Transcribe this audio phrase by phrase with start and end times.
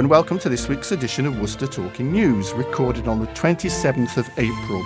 [0.00, 4.30] and welcome to this week's edition of Worcester Talking News, recorded on the 27th of
[4.38, 4.82] April.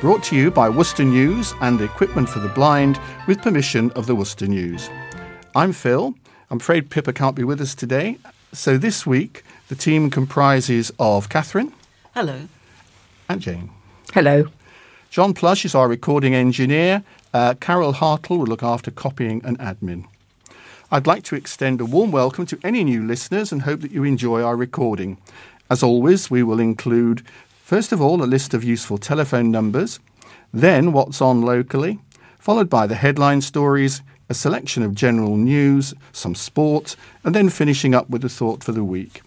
[0.00, 4.14] Brought to you by Worcester News and Equipment for the Blind with permission of the
[4.14, 4.88] Worcester News.
[5.54, 6.14] I'm Phil.
[6.50, 8.16] I'm afraid Pippa can't be with us today.
[8.54, 11.74] So this week, the team comprises of Catherine.
[12.14, 12.48] Hello.
[13.28, 13.68] And Jane.
[14.14, 14.46] Hello.
[15.10, 17.04] John Plush is our recording engineer.
[17.34, 20.06] Uh, Carol Hartle will look after copying and admin.
[20.88, 24.04] I'd like to extend a warm welcome to any new listeners and hope that you
[24.04, 25.18] enjoy our recording.
[25.68, 27.26] As always, we will include,
[27.64, 29.98] first of all, a list of useful telephone numbers,
[30.54, 31.98] then what's on locally,
[32.38, 37.92] followed by the headline stories, a selection of general news, some sport, and then finishing
[37.92, 39.22] up with a thought for the week.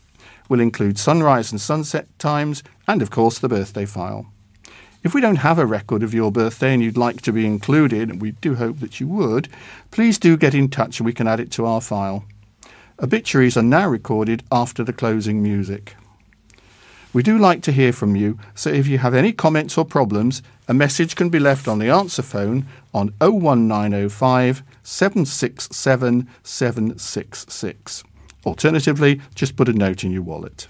[0.48, 4.32] We'll include sunrise and sunset times, and of course, the birthday file.
[5.02, 8.10] If we don't have a record of your birthday and you'd like to be included,
[8.10, 9.48] and we do hope that you would,
[9.92, 12.26] please do get in touch and we can add it to our file.
[13.02, 15.96] Obituaries are now recorded after the closing music.
[17.14, 20.44] We do like to hear from you, so if you have any comments or problems,
[20.68, 28.04] a message can be left on the answer phone on 01905 767 766.
[28.46, 30.68] Alternatively, just put a note in your wallet.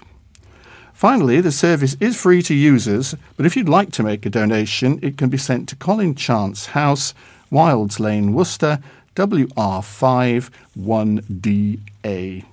[1.00, 4.98] Finally, the service is free to users, but if you'd like to make a donation,
[5.00, 7.14] it can be sent to Colin Chance House,
[7.50, 8.78] Wilds Lane, Worcester,
[9.16, 12.44] WR5 1DA.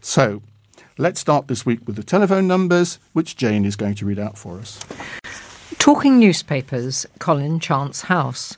[0.00, 0.42] So,
[0.98, 4.36] let's start this week with the telephone numbers, which Jane is going to read out
[4.36, 4.80] for us.
[5.78, 8.56] Talking Newspapers, Colin Chance House.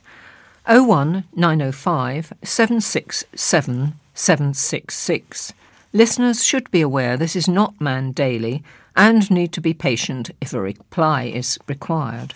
[0.67, 5.53] 01 905 767 766.
[5.95, 8.63] Listeners should be aware this is not manned daily
[8.95, 12.33] and need to be patient if a reply is required.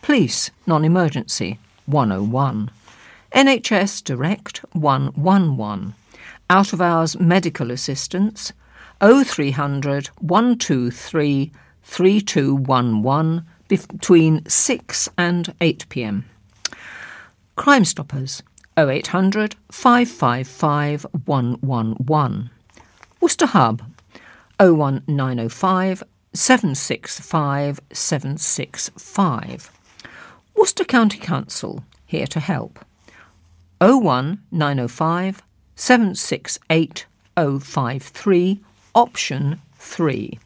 [0.00, 2.70] Police, non emergency, 101.
[3.32, 5.94] NHS Direct, 111.
[6.48, 8.52] Out of hours medical assistance,
[9.02, 11.50] 0300 123
[11.82, 16.24] 3211 between 6 and 8 pm.
[17.56, 18.44] Crime Stoppers,
[18.78, 22.50] 0800 555 111.
[23.24, 23.82] Worcester Hub
[24.60, 26.02] 01905
[26.34, 29.72] 765 765.
[30.54, 32.84] Worcester County Council here to help
[33.80, 35.42] 01905
[35.74, 38.60] 768 053
[38.94, 40.38] option 3.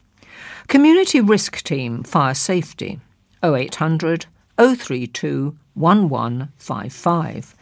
[0.69, 3.01] Community Risk Team Fire Safety
[3.43, 4.25] 0800
[4.57, 7.55] 032 1155.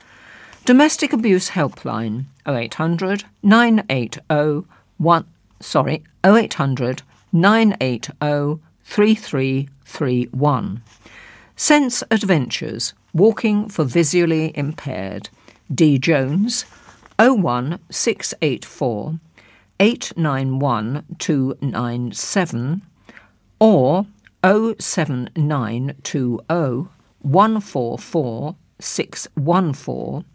[0.64, 5.26] Domestic Abuse Helpline 0800 980 one
[5.60, 10.82] sorry 0800 980 3331
[11.56, 15.30] sense adventures walking for visually impaired.
[15.74, 15.98] D.
[15.98, 16.66] Jones
[17.20, 19.20] 01684
[19.80, 22.82] 891 297
[23.60, 24.06] or
[24.44, 26.88] 07920
[27.22, 30.26] 144 614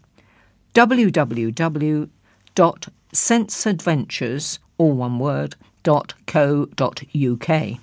[3.13, 7.79] www.senseadventures, all one word, .co.uk.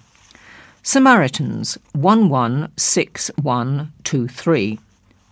[0.83, 4.79] Samaritans 116123.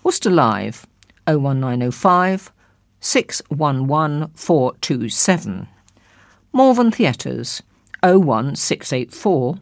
[0.04, 0.86] Worcester Live
[1.26, 2.52] 01905
[3.00, 5.66] 611 427.
[6.52, 7.62] Malvern Theatres
[8.02, 9.58] 01684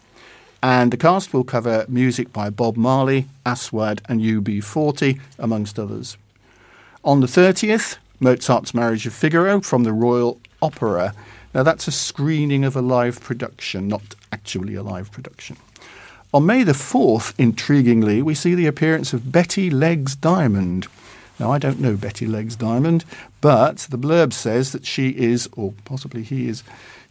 [0.64, 6.18] and the cast will cover music by Bob Marley, Aswad, and UB40, amongst others.
[7.04, 11.14] On the 30th, Mozart's Marriage of Figaro from the Royal Opera.
[11.56, 15.56] Now, that's a screening of a live production, not actually a live production.
[16.34, 20.88] On May the 4th, intriguingly, we see the appearance of Betty Legs Diamond.
[21.40, 23.06] Now, I don't know Betty Legs Diamond,
[23.40, 26.62] but the blurb says that she is, or possibly he is,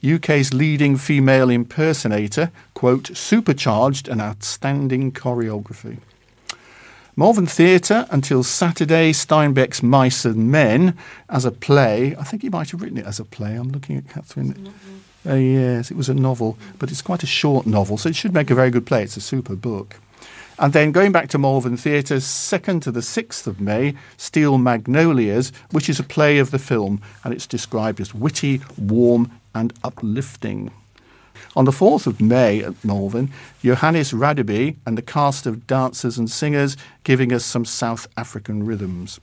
[0.04, 5.96] UK's leading female impersonator, quote, supercharged and outstanding choreography.
[7.16, 10.96] Malvern Theatre until Saturday, Steinbeck's Mice and Men
[11.28, 12.16] as a play.
[12.16, 13.54] I think he might have written it as a play.
[13.54, 14.72] I'm looking at Catherine.
[15.24, 18.34] Uh, yes, it was a novel, but it's quite a short novel, so it should
[18.34, 19.04] make a very good play.
[19.04, 19.96] It's a super book.
[20.58, 25.52] And then going back to Malvern Theatre, 2nd to the 6th of May, Steel Magnolias,
[25.70, 30.72] which is a play of the film, and it's described as witty, warm, and uplifting.
[31.56, 33.30] On the 4th of May at Malvern,
[33.62, 39.20] Johannes Radebe and the cast of dancers and singers giving us some South African rhythms.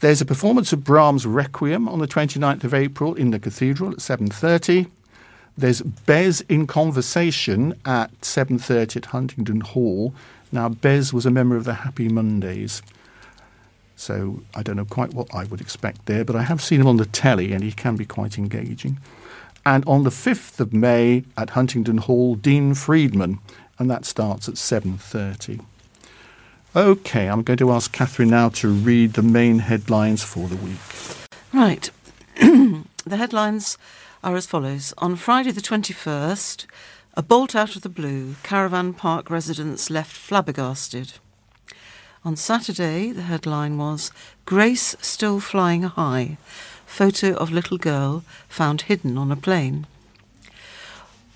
[0.00, 4.00] There's a performance of Brahms' Requiem on the 29th of April in the cathedral at
[4.00, 4.86] 7:30.
[5.56, 10.14] There's Bez in Conversation at 7:30 at Huntingdon Hall.
[10.52, 12.80] Now Bez was a member of the Happy Mondays.
[13.96, 16.86] So I don't know quite what I would expect there, but I have seen him
[16.86, 18.98] on the telly and he can be quite engaging.
[19.68, 23.38] And on the 5th of May at Huntingdon Hall, Dean Friedman,
[23.78, 25.60] and that starts at 7:30.
[26.74, 30.80] Okay, I'm going to ask Catherine now to read the main headlines for the week.
[31.52, 31.90] Right.
[32.40, 33.76] the headlines
[34.24, 34.94] are as follows.
[34.96, 36.64] On Friday the 21st,
[37.12, 41.18] a bolt out of the blue, Caravan Park residents left flabbergasted.
[42.24, 44.12] On Saturday, the headline was
[44.46, 46.38] Grace Still Flying High,
[46.88, 49.86] photo of little girl found hidden on a plane.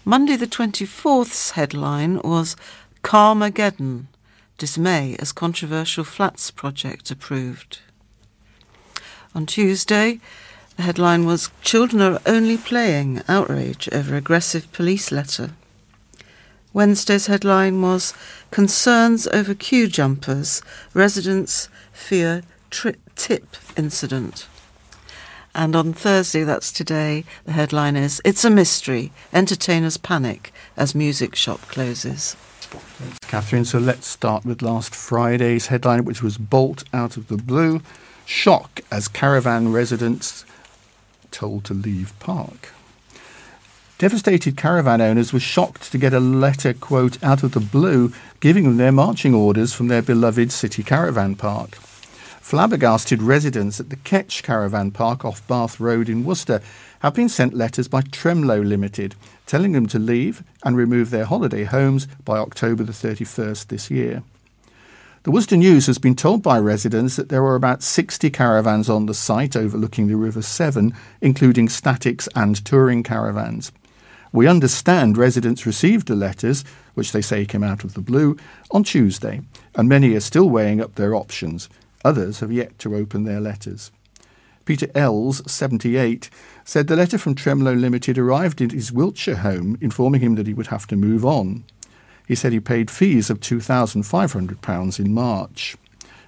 [0.04, 2.56] Monday the 24th's headline was
[3.02, 4.06] Carmageddon,
[4.58, 7.78] dismay as controversial flats project approved.
[9.34, 10.18] On Tuesday,
[10.76, 15.50] the headline was Children are only playing outrage over aggressive police letter.
[16.72, 18.14] Wednesday's headline was
[18.50, 20.62] Concerns over queue jumpers,
[20.94, 24.48] residents fear tri- tip incident.
[25.54, 31.36] And on Thursday, that's today, the headline is It's a Mystery, Entertainers Panic as Music
[31.36, 32.34] Shop Closes.
[32.60, 33.66] Thanks, Catherine.
[33.66, 37.82] So let's start with last Friday's headline, which was Bolt Out of the Blue.
[38.24, 40.46] Shock as caravan residents
[41.30, 42.70] told to leave park.
[43.98, 48.64] Devastated caravan owners were shocked to get a letter, quote, out of the blue, giving
[48.64, 51.78] them their marching orders from their beloved city caravan park.
[52.42, 56.60] Flabbergasted residents at the Ketch Caravan Park off Bath Road in Worcester
[56.98, 59.14] have been sent letters by Tremlow Limited
[59.46, 64.24] telling them to leave and remove their holiday homes by October the 31st this year.
[65.22, 69.06] The Worcester News has been told by residents that there are about 60 caravans on
[69.06, 73.70] the site overlooking the River Severn, including statics and touring caravans.
[74.32, 76.64] We understand residents received the letters,
[76.94, 78.36] which they say came out of the blue,
[78.72, 79.42] on Tuesday,
[79.76, 81.68] and many are still weighing up their options.
[82.04, 83.90] Others have yet to open their letters.
[84.64, 86.30] Peter Ells, 78,
[86.64, 90.54] said the letter from Tremlow Limited arrived at his Wiltshire home informing him that he
[90.54, 91.64] would have to move on.
[92.28, 95.76] He said he paid fees of £2,500 in March.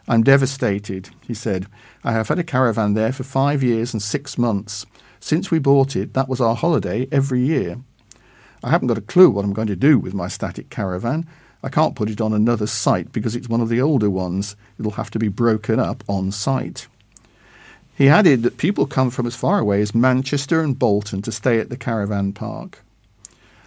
[0.06, 1.66] I'm devastated, he said.
[2.02, 4.84] I have had a caravan there for five years and six months.
[5.20, 7.78] Since we bought it, that was our holiday every year.
[8.62, 11.26] I haven't got a clue what I'm going to do with my static caravan.
[11.64, 14.54] I can't put it on another site because it's one of the older ones.
[14.78, 16.88] It'll have to be broken up on site.
[17.96, 21.58] He added that people come from as far away as Manchester and Bolton to stay
[21.58, 22.80] at the caravan park.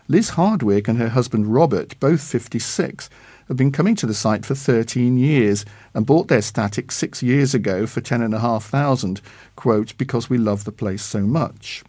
[0.07, 3.09] Liz Hardwick and her husband Robert, both 56,
[3.47, 7.55] have been coming to the site for 13 years and bought their static six years
[7.55, 9.21] ago for 10,500,
[9.55, 11.83] quote, because we love the place so much.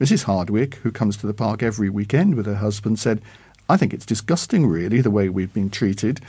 [0.00, 0.22] Mrs.
[0.22, 3.20] Hardwick, who comes to the park every weekend with her husband, said,
[3.68, 6.20] I think it's disgusting, really, the way we've been treated.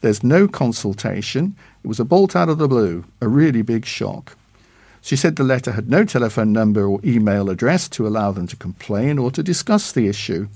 [0.00, 1.56] There's no consultation.
[1.82, 4.36] It was a bolt out of the blue, a really big shock.
[5.00, 8.56] She said the letter had no telephone number or email address to allow them to
[8.56, 10.48] complain or to discuss the issue.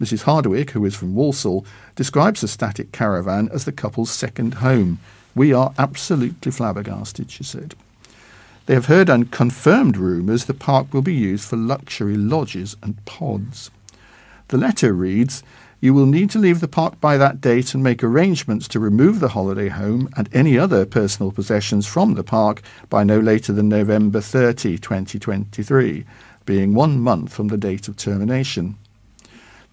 [0.00, 0.22] Mrs.
[0.22, 1.64] Hardwick, who is from Walsall,
[1.94, 4.98] describes the static caravan as the couple's second home.
[5.34, 7.74] We are absolutely flabbergasted, she said.
[8.66, 13.70] They have heard unconfirmed rumours the park will be used for luxury lodges and pods.
[14.48, 15.42] The letter reads
[15.80, 19.20] you will need to leave the park by that date and make arrangements to remove
[19.20, 23.68] the holiday home and any other personal possessions from the park by no later than
[23.68, 26.04] November 30, 2023,
[26.46, 28.76] being one month from the date of termination.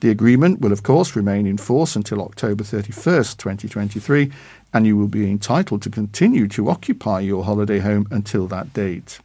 [0.01, 4.29] The agreement will, of course, remain in force until October 31st, 2023,
[4.73, 9.19] and you will be entitled to continue to occupy your holiday home until that date.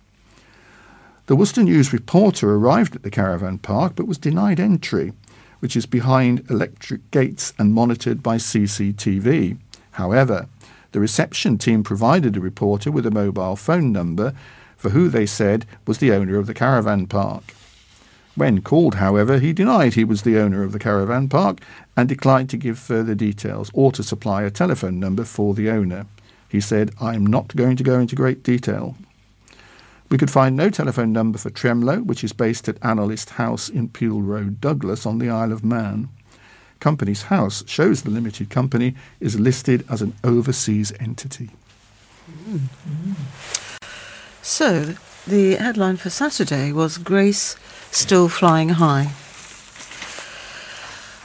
[1.26, 5.12] The Worcester News reporter arrived at the caravan park but was denied entry
[5.60, 9.56] which is behind electric gates and monitored by CCTV.
[9.92, 10.46] However,
[10.92, 14.34] the reception team provided a reporter with a mobile phone number
[14.76, 17.54] for who they said was the owner of the caravan park.
[18.36, 21.58] When called, however, he denied he was the owner of the caravan park
[21.96, 26.06] and declined to give further details or to supply a telephone number for the owner.
[26.48, 28.94] He said, I'm not going to go into great detail.
[30.10, 33.90] We could find no telephone number for Tremlo, which is based at Analyst House in
[33.90, 36.08] Peel Road, Douglas, on the Isle of Man.
[36.80, 41.50] Companies House shows the limited company is listed as an overseas entity.
[44.40, 44.94] So,
[45.26, 47.56] the headline for Saturday was Grace
[47.90, 49.12] Still Flying High.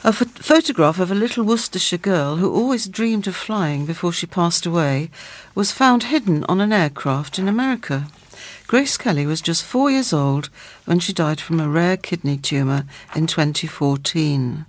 [0.03, 4.27] A ph- photograph of a little Worcestershire girl who always dreamed of flying before she
[4.27, 5.09] passed away
[5.55, 8.07] was found hidden on an aircraft in America.
[8.67, 10.49] Grace Kelly was just four years old
[10.85, 14.65] when she died from a rare kidney tumour in 2014.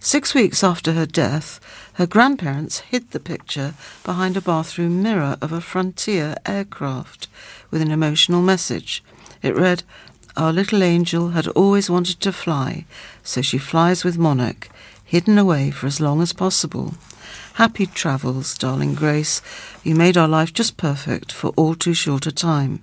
[0.00, 1.60] Six weeks after her death,
[1.94, 7.28] her grandparents hid the picture behind a bathroom mirror of a Frontier aircraft
[7.70, 9.02] with an emotional message.
[9.42, 9.84] It read,
[10.36, 12.84] Our little angel had always wanted to fly,
[13.22, 14.68] so she flies with Monarch,
[15.04, 16.94] hidden away for as long as possible.
[17.54, 19.40] Happy travels, darling Grace.
[19.84, 22.80] You made our life just perfect for all too short a time.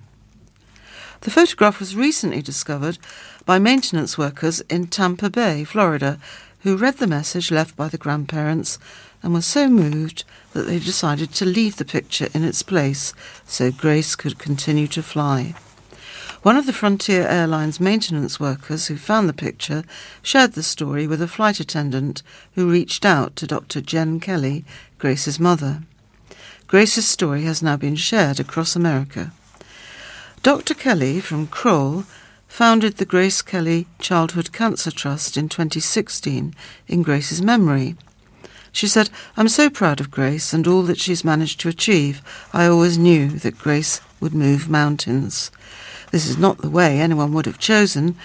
[1.22, 2.98] The photograph was recently discovered
[3.46, 6.20] by maintenance workers in Tampa Bay, Florida,
[6.62, 8.78] who read the message left by the grandparents
[9.24, 13.14] and were so moved that they decided to leave the picture in its place
[13.46, 15.56] so Grace could continue to fly.
[16.44, 19.84] One of the Frontier Airlines maintenance workers who found the picture
[20.22, 22.22] shared the story with a flight attendant
[22.54, 23.82] who reached out to Dr.
[23.82, 24.64] Jen Kelly,
[25.00, 25.82] Grace's mother.
[26.68, 29.32] Grace's story has now been shared across America.
[30.44, 30.75] Dr.
[30.75, 32.06] Kelly from Crowle
[32.48, 36.56] founded the Grace Kelly Childhood Cancer Trust in 2016
[36.88, 37.96] in Grace's memory.
[38.72, 42.22] She said, I'm so proud of Grace and all that she's managed to achieve.
[42.53, 45.51] I always knew that Grace would move mountains.
[46.12, 48.15] This is not the way anyone would have chosen,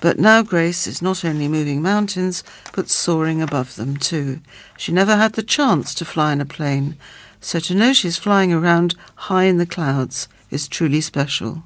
[0.00, 4.40] but now Grace is not only moving mountains, but soaring above them too.
[4.76, 6.96] She never had the chance to fly in a plane,
[7.40, 11.62] so to know she's flying around high in the clouds is truly special.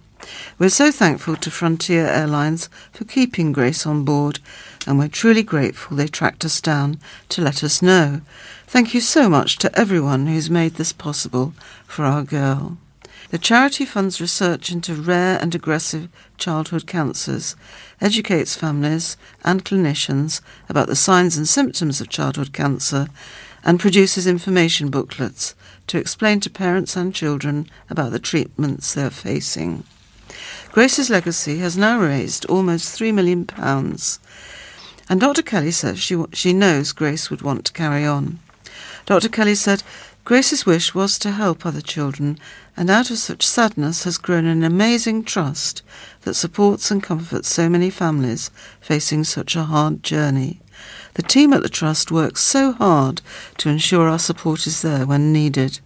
[0.58, 4.38] We're so thankful to Frontier Airlines for keeping Grace on board,
[4.86, 6.98] and we're truly grateful they tracked us down
[7.30, 8.20] to let us know.
[8.66, 11.52] Thank you so much to everyone who's made this possible
[11.86, 12.78] for our girl.
[13.30, 17.56] The charity funds research into rare and aggressive childhood cancers,
[18.00, 23.08] educates families and clinicians about the signs and symptoms of childhood cancer,
[23.64, 25.54] and produces information booklets
[25.86, 29.84] to explain to parents and children about the treatments they're facing.
[30.70, 33.48] Grace's legacy has now raised almost £3 million,
[35.08, 35.42] and Dr.
[35.42, 38.38] Kelly says she, she knows Grace would want to carry on.
[39.06, 39.28] Dr.
[39.28, 39.82] Kelly said,
[40.24, 42.38] Grace's wish was to help other children,
[42.76, 45.82] and out of such sadness has grown an amazing trust
[46.22, 50.60] that supports and comforts so many families facing such a hard journey.
[51.14, 53.22] The team at the Trust works so hard
[53.58, 55.78] to ensure our support is there when needed.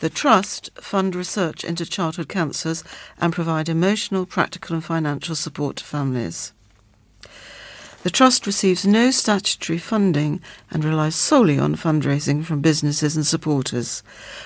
[0.00, 2.84] The Trust fund research into childhood cancers
[3.18, 6.52] and provide emotional, practical, and financial support to families.
[8.02, 14.02] The Trust receives no statutory funding and relies solely on fundraising from businesses and supporters.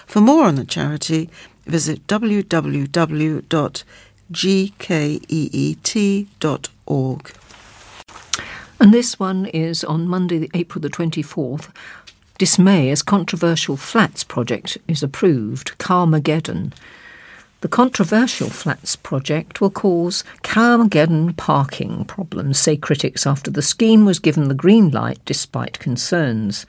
[0.07, 1.29] For more on the charity,
[1.67, 3.43] visit www.gkeet.org.
[8.81, 11.71] And this one is on Monday, April the 24th.
[12.39, 16.73] Dismay as controversial flats project is approved, Carmageddon.
[17.61, 24.21] The controversial flats project will cause Carmageddon parking problems, say critics, after the scheme was
[24.21, 26.65] given the green light despite concerns.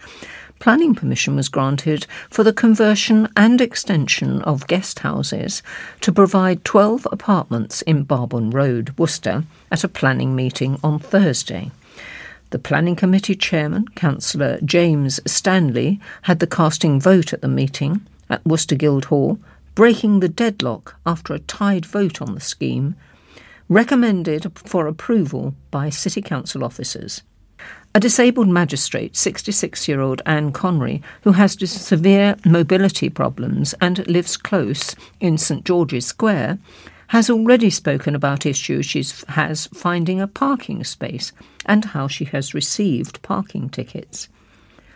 [0.58, 5.62] Planning permission was granted for the conversion and extension of guest houses
[6.02, 11.70] to provide 12 apartments in Barbourne Road, Worcester, at a planning meeting on Thursday.
[12.52, 18.44] The Planning Committee Chairman, Councillor James Stanley, had the casting vote at the meeting at
[18.44, 19.38] Worcester Guildhall,
[19.76, 22.96] breaking the deadlock after a tied vote on the scheme,
[23.68, 27.22] recommended for approval by City Council officers.
[27.94, 34.38] A disabled magistrate, 66 year old Anne Connery, who has severe mobility problems and lives
[34.38, 36.58] close in St George's Square,
[37.10, 41.32] has already spoken about issues she has finding a parking space
[41.66, 44.28] and how she has received parking tickets.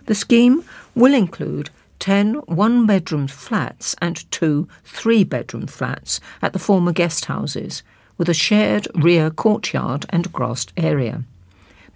[0.06, 6.60] The scheme will include 10 one bedroom flats and two three bedroom flats at the
[6.60, 7.82] former guest houses,
[8.18, 11.24] with a shared rear courtyard and grassed area.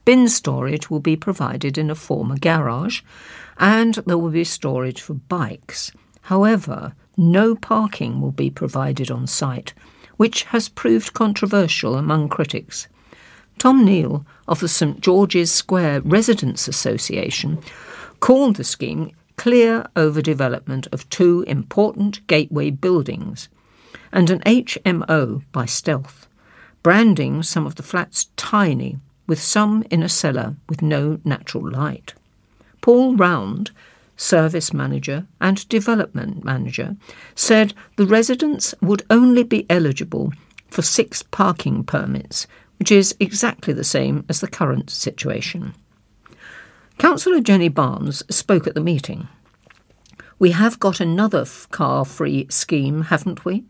[0.03, 3.01] Bin storage will be provided in a former garage,
[3.59, 5.91] and there will be storage for bikes.
[6.21, 9.73] However, no parking will be provided on site,
[10.17, 12.87] which has proved controversial among critics.
[13.57, 17.59] Tom Neal of the St George's Square Residents Association
[18.19, 23.49] called the scheme clear overdevelopment of two important gateway buildings
[24.11, 26.27] and an HMO by stealth,
[26.83, 28.97] branding some of the flats tiny,
[29.27, 32.13] with some in a cellar with no natural light.
[32.81, 33.71] Paul Round,
[34.17, 36.97] service manager and development manager,
[37.35, 40.33] said the residents would only be eligible
[40.67, 42.47] for six parking permits,
[42.79, 45.73] which is exactly the same as the current situation.
[46.97, 49.27] Councillor Jenny Barnes spoke at the meeting.
[50.39, 53.65] We have got another car free scheme, haven't we?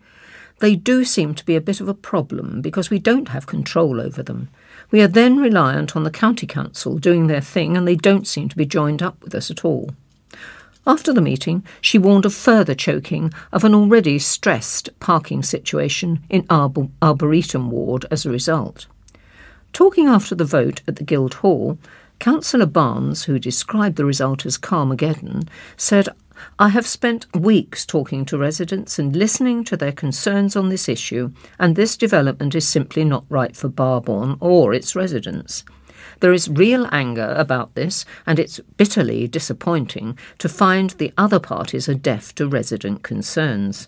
[0.59, 4.01] They do seem to be a bit of a problem because we don't have control
[4.01, 4.49] over them.
[4.89, 8.49] We are then reliant on the county council doing their thing and they don't seem
[8.49, 9.91] to be joined up with us at all.
[10.86, 16.46] After the meeting, she warned of further choking of an already stressed parking situation in
[16.50, 18.88] Arbor- Arboretum Ward as a result.
[19.74, 21.77] Talking after the vote at the Guild Hall,
[22.19, 26.07] Councillor Barnes, who described the result as Carmageddon, said,
[26.57, 31.31] I have spent weeks talking to residents and listening to their concerns on this issue,
[31.60, 35.63] and this development is simply not right for Barbourne or its residents.
[36.19, 41.88] There is real anger about this, and it's bitterly disappointing to find the other parties
[41.88, 43.88] are deaf to resident concerns.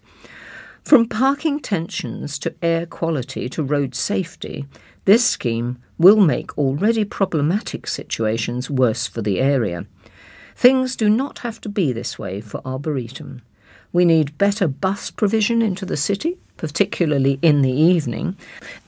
[0.83, 4.65] From parking tensions to air quality to road safety,
[5.05, 9.85] this scheme will make already problematic situations worse for the area.
[10.55, 13.41] Things do not have to be this way for Arboretum.
[13.91, 18.35] We need better bus provision into the city, particularly in the evening,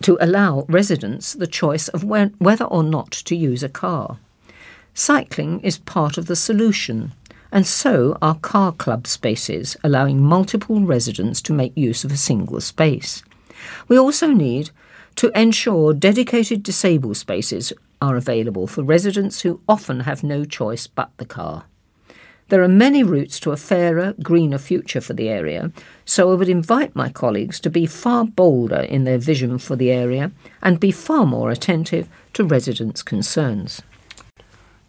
[0.03, 4.17] to allow residents the choice of when, whether or not to use a car.
[4.93, 7.13] Cycling is part of the solution,
[7.51, 12.61] and so are car club spaces, allowing multiple residents to make use of a single
[12.61, 13.23] space.
[13.87, 14.69] We also need
[15.15, 21.11] to ensure dedicated disabled spaces are available for residents who often have no choice but
[21.17, 21.63] the car.
[22.51, 25.71] There are many routes to a fairer, greener future for the area,
[26.03, 29.89] so I would invite my colleagues to be far bolder in their vision for the
[29.89, 33.81] area and be far more attentive to residents' concerns.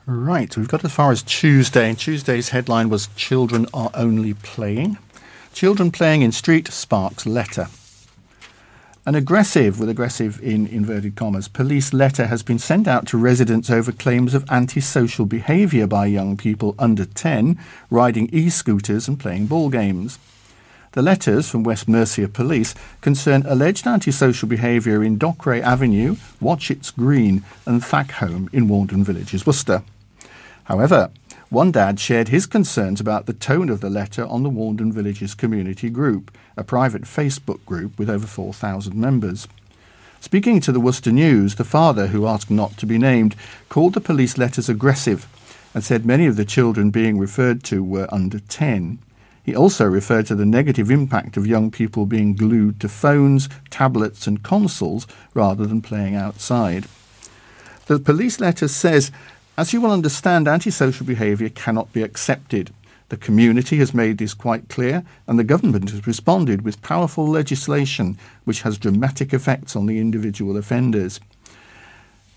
[0.07, 4.99] Right, we've got as far as Tuesday, and Tuesday's headline was Children Are Only Playing.
[5.53, 7.69] Children Playing in Street sparks letter.
[9.05, 13.69] An aggressive, with aggressive in inverted commas, police letter has been sent out to residents
[13.69, 17.59] over claims of antisocial behaviour by young people under 10
[17.91, 20.21] riding e scooters and playing ball games.
[20.93, 27.43] The letters from West Mercia Police concern alleged antisocial behaviour in Dockwray Avenue, Watchetts Green,
[27.67, 29.83] and Thackholme in Warndon Villages, Worcester.
[30.65, 31.11] However,
[31.51, 35.35] one dad shared his concerns about the tone of the letter on the Warndon Villages
[35.35, 39.49] Community Group, a private Facebook group with over 4,000 members.
[40.21, 43.35] Speaking to the Worcester News, the father, who asked not to be named,
[43.69, 45.27] called the police letters aggressive
[45.75, 48.99] and said many of the children being referred to were under 10.
[49.43, 54.27] He also referred to the negative impact of young people being glued to phones, tablets,
[54.27, 56.87] and consoles rather than playing outside.
[57.87, 59.11] The police letter says
[59.57, 62.73] as you will understand, antisocial behaviour cannot be accepted.
[63.13, 68.17] The community has made this quite clear, and the government has responded with powerful legislation
[68.45, 71.21] which has dramatic effects on the individual offenders.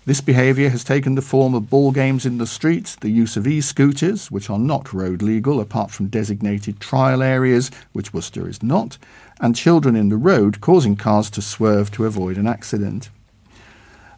[0.04, 3.46] This behaviour has taken the form of ball games in the streets, the use of
[3.46, 8.62] e scooters, which are not road legal apart from designated trial areas, which Worcester is
[8.62, 8.98] not,
[9.40, 13.08] and children in the road causing cars to swerve to avoid an accident.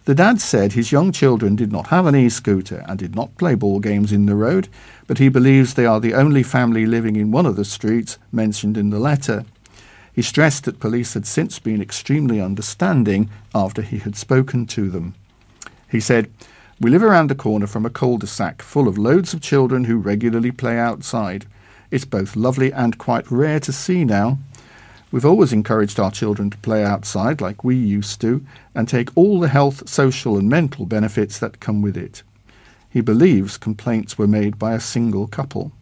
[0.09, 3.37] The dad said his young children did not have an e scooter and did not
[3.37, 4.67] play ball games in the road,
[5.07, 8.79] but he believes they are the only family living in one of the streets mentioned
[8.79, 9.45] in the letter.
[10.15, 15.15] He stressed that police had since been extremely understanding after he had spoken to them.
[15.91, 16.31] He said,
[16.81, 19.85] We live around the corner from a cul de sac full of loads of children
[19.85, 21.45] who regularly play outside.
[21.91, 24.39] It's both lovely and quite rare to see now.
[25.11, 28.45] We've always encouraged our children to play outside like we used to
[28.75, 32.23] and take all the health, social, and mental benefits that come with it.
[32.91, 35.73] He believes complaints were made by a single couple.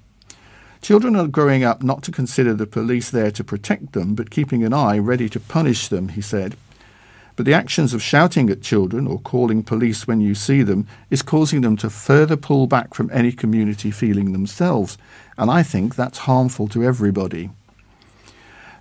[0.80, 4.62] Children are growing up not to consider the police there to protect them, but keeping
[4.62, 6.56] an eye ready to punish them, he said.
[7.34, 11.22] But the actions of shouting at children or calling police when you see them is
[11.22, 14.96] causing them to further pull back from any community feeling themselves,
[15.36, 17.50] and I think that's harmful to everybody.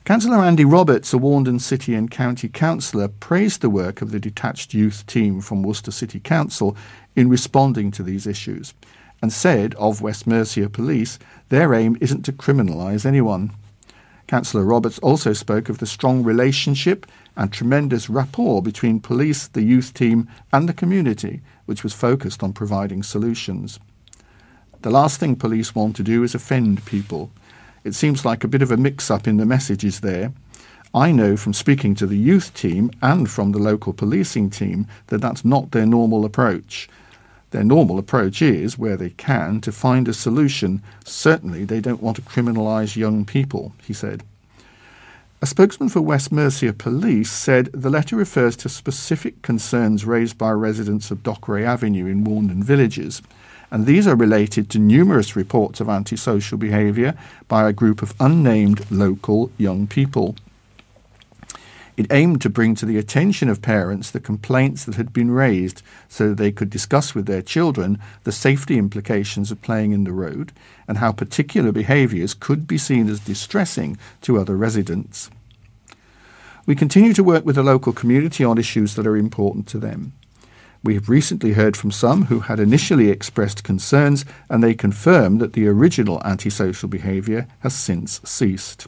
[0.05, 4.71] Councillor Andy Roberts, a Warndon City and County Councillor, praised the work of the detached
[4.71, 6.77] youth team from Worcester City Council
[7.15, 8.75] in responding to these issues
[9.23, 11.17] and said of West Mercia Police,
[11.49, 13.51] their aim isn't to criminalise anyone.
[14.27, 19.91] Councillor Roberts also spoke of the strong relationship and tremendous rapport between police, the youth
[19.95, 23.79] team, and the community, which was focused on providing solutions.
[24.83, 27.31] The last thing police want to do is offend people.
[27.85, 30.33] It seems like a bit of a mix up in the messages there.
[30.95, 35.21] I know from speaking to the youth team and from the local policing team that
[35.21, 36.89] that's not their normal approach.
[37.51, 40.81] Their normal approach is, where they can, to find a solution.
[41.03, 44.23] Certainly, they don't want to criminalise young people, he said.
[45.43, 50.49] A spokesman for West Mercia Police said the letter refers to specific concerns raised by
[50.49, 53.21] residents of Dockeray Avenue in Warndon villages
[53.71, 57.13] and these are related to numerous reports of antisocial behaviour
[57.47, 60.35] by a group of unnamed local young people.
[61.97, 65.81] It aimed to bring to the attention of parents the complaints that had been raised
[66.09, 70.51] so they could discuss with their children the safety implications of playing in the road
[70.87, 75.29] and how particular behaviours could be seen as distressing to other residents.
[76.65, 80.13] We continue to work with the local community on issues that are important to them.
[80.85, 85.53] We have recently heard from some who had initially expressed concerns, and they confirm that
[85.53, 88.85] the original antisocial behaviour has since ceased.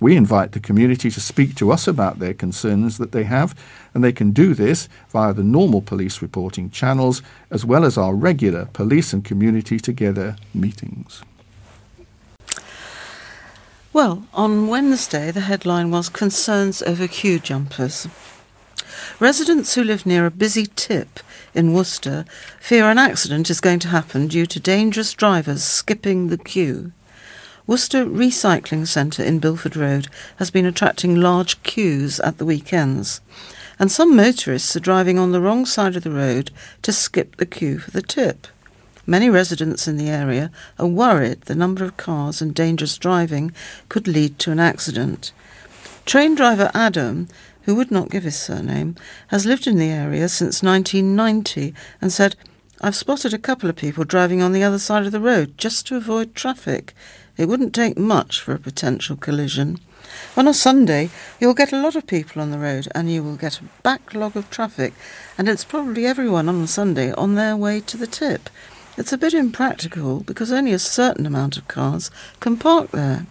[0.00, 3.54] We invite the community to speak to us about their concerns that they have,
[3.94, 8.12] and they can do this via the normal police reporting channels as well as our
[8.12, 11.22] regular police and community together meetings.
[13.92, 18.08] Well, on Wednesday, the headline was Concerns over queue jumpers.
[19.20, 21.20] Residents who live near a busy tip
[21.52, 22.24] in Worcester
[22.58, 26.92] fear an accident is going to happen due to dangerous drivers skipping the queue.
[27.66, 33.20] Worcester Recycling Centre in Bilford Road has been attracting large queues at the weekends,
[33.78, 37.44] and some motorists are driving on the wrong side of the road to skip the
[37.44, 38.46] queue for the tip.
[39.06, 43.52] Many residents in the area are worried the number of cars and dangerous driving
[43.90, 45.32] could lead to an accident.
[46.06, 47.28] Train driver Adam
[47.70, 48.96] who would not give his surname,
[49.28, 52.34] has lived in the area since 1990 and said,
[52.80, 55.86] I've spotted a couple of people driving on the other side of the road just
[55.86, 56.94] to avoid traffic.
[57.36, 59.78] It wouldn't take much for a potential collision.
[60.36, 63.36] On a Sunday, you'll get a lot of people on the road and you will
[63.36, 64.92] get a backlog of traffic,
[65.38, 68.50] and it's probably everyone on a Sunday on their way to the tip.
[68.96, 73.26] It's a bit impractical because only a certain amount of cars can park there.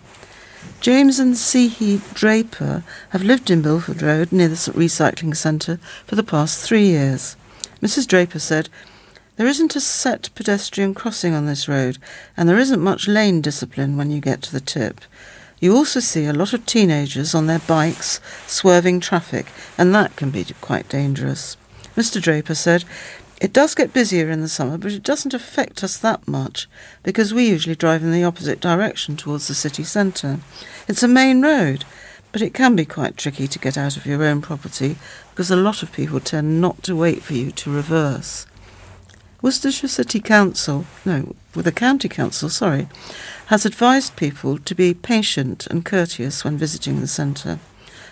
[0.82, 6.24] James and Seehee Draper have lived in Bilford Road near the recycling centre for the
[6.24, 7.36] past three years.
[7.82, 8.08] Mrs.
[8.08, 8.70] Draper said,
[9.36, 11.98] There isn't a set pedestrian crossing on this road,
[12.38, 15.02] and there isn't much lane discipline when you get to the tip.
[15.60, 20.30] You also see a lot of teenagers on their bikes swerving traffic, and that can
[20.30, 21.58] be quite dangerous.
[21.98, 22.22] Mr.
[22.22, 22.86] Draper said,
[23.40, 26.68] it does get busier in the summer, but it doesn't affect us that much
[27.04, 30.40] because we usually drive in the opposite direction towards the city centre.
[30.88, 31.86] It's a main road,
[32.32, 34.98] but it can be quite tricky to get out of your own property
[35.32, 38.46] because a lot of people tend not to wait for you to reverse.
[39.42, 42.90] Worcestershire City Council, no, with the County Council, sorry,
[43.46, 47.60] has advised people to be patient and courteous when visiting the centre.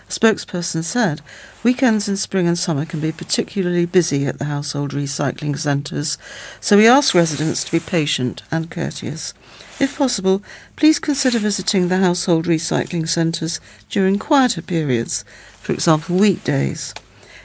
[0.07, 1.21] A spokesperson said,
[1.63, 6.17] Weekends in spring and summer can be particularly busy at the household recycling centres,
[6.61, 9.33] so we ask residents to be patient and courteous.
[9.81, 10.41] If possible,
[10.77, 15.25] please consider visiting the household recycling centres during quieter periods,
[15.59, 16.93] for example, weekdays.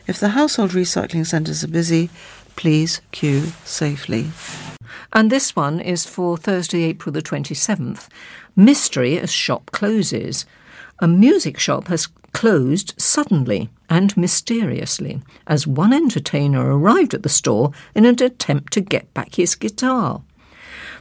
[0.06, 2.10] If the household recycling centres are busy,
[2.54, 4.30] please queue safely.
[5.12, 8.06] And this one is for Thursday, April the 27th.
[8.54, 10.46] Mystery as shop closes.
[11.00, 17.72] A music shop has closed suddenly and mysteriously as one entertainer arrived at the store
[17.94, 20.22] in an attempt to get back his guitar.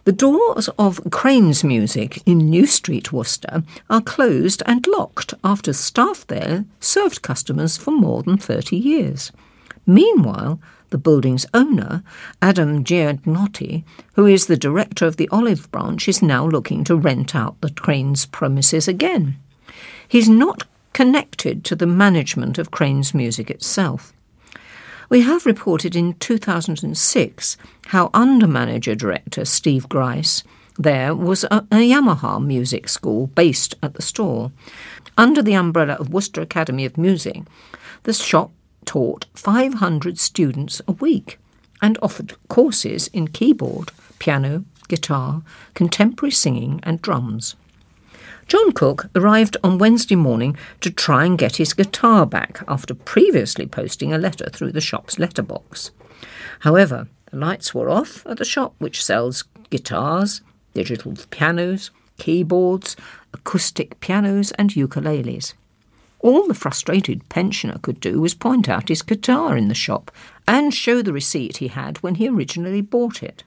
[0.03, 6.25] The doors of Crane's Music in New Street, Worcester, are closed and locked after staff
[6.25, 9.31] there served customers for more than 30 years.
[9.85, 12.03] Meanwhile, the building's owner,
[12.41, 17.35] Adam Giagnotti, who is the director of the Olive Branch, is now looking to rent
[17.35, 19.37] out the Crane's premises again.
[20.07, 24.13] He's not connected to the management of Crane's music itself.
[25.09, 30.43] We have reported in 2006 how under manager director Steve Grice
[30.77, 34.51] there was a, a, Yamaha music school based at the store.
[35.17, 37.43] Under the umbrella of Worcester Academy of Music,
[38.03, 38.51] the shop
[38.85, 41.37] taught 500 students a week
[41.81, 45.41] and offered courses in keyboard, piano, guitar,
[45.73, 47.55] contemporary singing, and drums.
[48.51, 53.65] John Cook arrived on Wednesday morning to try and get his guitar back after previously
[53.65, 55.91] posting a letter through the shop's letterbox.
[56.59, 60.41] However, the lights were off at the shop which sells guitars,
[60.73, 62.97] digital pianos, keyboards,
[63.33, 65.53] acoustic pianos, and ukuleles.
[66.19, 70.11] All the frustrated pensioner could do was point out his guitar in the shop
[70.45, 73.45] and show the receipt he had when he originally bought it.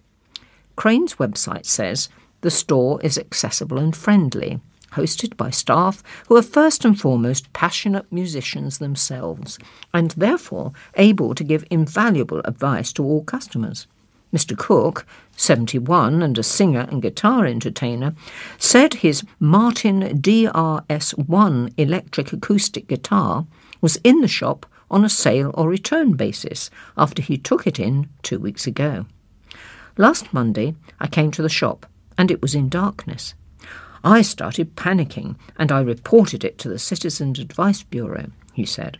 [0.76, 2.08] Crane's website says
[2.40, 4.60] the store is accessible and friendly,
[4.94, 9.58] hosted by staff who are first and foremost passionate musicians themselves,
[9.92, 13.86] and therefore able to give invaluable advice to all customers.
[14.34, 14.58] Mr.
[14.58, 18.14] Cook, 71 and a singer and guitar entertainer,
[18.58, 23.46] said his Martin DRS1 electric acoustic guitar
[23.80, 28.08] was in the shop on a sale or return basis after he took it in
[28.22, 29.06] two weeks ago.
[29.96, 31.86] Last Monday, I came to the shop
[32.18, 33.34] and it was in darkness.
[34.04, 38.98] I started panicking and I reported it to the Citizens Advice Bureau, he said.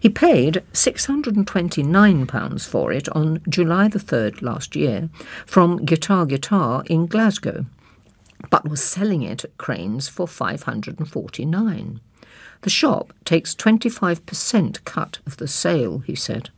[0.00, 5.08] He paid £629 for it on July the 3rd last year
[5.46, 7.66] from Guitar Guitar in Glasgow,
[8.50, 12.00] but was selling it at Cranes for 549
[12.62, 16.50] The shop takes 25% cut of the sale, he said.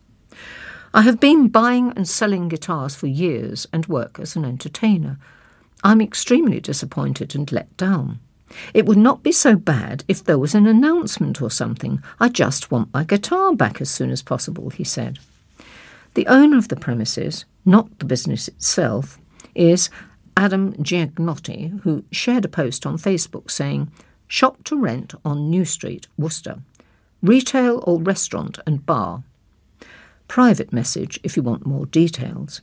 [0.95, 5.19] I have been buying and selling guitars for years and work as an entertainer.
[5.83, 8.21] I'm extremely disappointed and let down.
[8.75, 12.03] It would not be so bad if there was an announcement or something.
[12.19, 15.19] I just want my guitar back as soon as possible, he said.
[16.15, 19.19] The owner of the premises, not the business itself,
[19.55, 19.89] is
[20.37, 23.91] Adam Giagnotti, who shared a post on Facebook saying,
[24.27, 26.59] Shop to rent on New Street, Worcester.
[27.23, 29.23] Retail or restaurant and bar.
[30.29, 32.61] Private message if you want more details.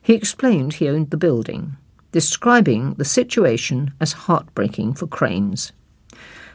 [0.00, 1.76] He explained he owned the building
[2.14, 5.72] describing the situation as heartbreaking for Cranes.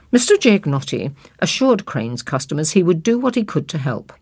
[0.10, 0.38] Mr.
[0.38, 4.14] Giagnotti assured Cranes customers he would do what he could to help.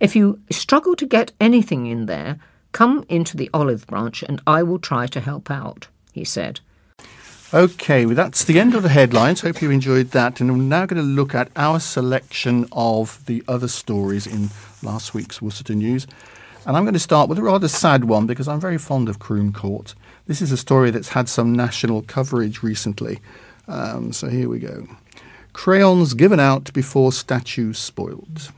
[0.00, 2.38] If you struggle to get anything in there,
[2.72, 6.60] come into the olive branch and I will try to help out, he said.
[7.52, 9.42] Okay, well, that's the end of the headlines.
[9.42, 10.40] Hope you enjoyed that.
[10.40, 14.48] And we're now going to look at our selection of the other stories in
[14.82, 16.06] last week's Worcester News.
[16.66, 19.18] And I'm going to start with a rather sad one because I'm very fond of
[19.18, 19.94] Croome Court.
[20.30, 23.18] This is a story that's had some national coverage recently.
[23.66, 24.86] Um, so here we go.
[25.52, 28.52] Crayons given out before statues spoiled.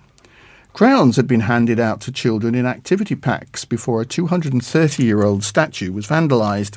[0.75, 5.45] Crayons had been handed out to children in activity packs before a 230 year old
[5.45, 6.77] statue was vandalised.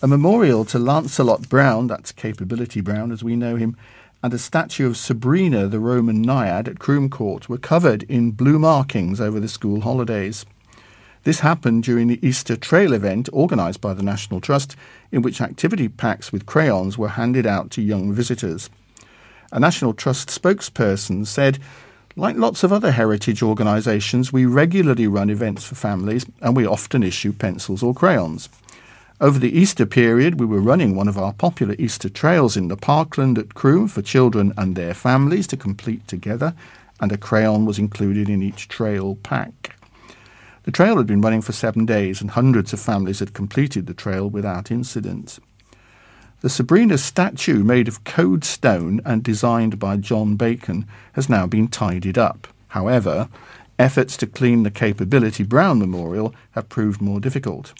[0.00, 3.76] A memorial to Lancelot Brown, that's Capability Brown as we know him,
[4.22, 8.58] and a statue of Sabrina, the Roman naiad, at Croome Court were covered in blue
[8.58, 10.46] markings over the school holidays.
[11.22, 14.74] This happened during the Easter Trail event organised by the National Trust,
[15.12, 18.70] in which activity packs with crayons were handed out to young visitors.
[19.52, 21.58] A National Trust spokesperson said,
[22.16, 27.02] like lots of other heritage organisations, we regularly run events for families and we often
[27.02, 28.48] issue pencils or crayons.
[29.20, 32.76] Over the Easter period, we were running one of our popular Easter trails in the
[32.76, 36.54] parkland at Croome for children and their families to complete together,
[36.98, 39.76] and a crayon was included in each trail pack.
[40.64, 43.94] The trail had been running for seven days, and hundreds of families had completed the
[43.94, 45.38] trail without incident.
[46.42, 51.68] The Sabrina statue, made of Coade stone and designed by John Bacon, has now been
[51.68, 52.48] tidied up.
[52.68, 53.28] However,
[53.78, 57.72] efforts to clean the Capability Brown Memorial have proved more difficult.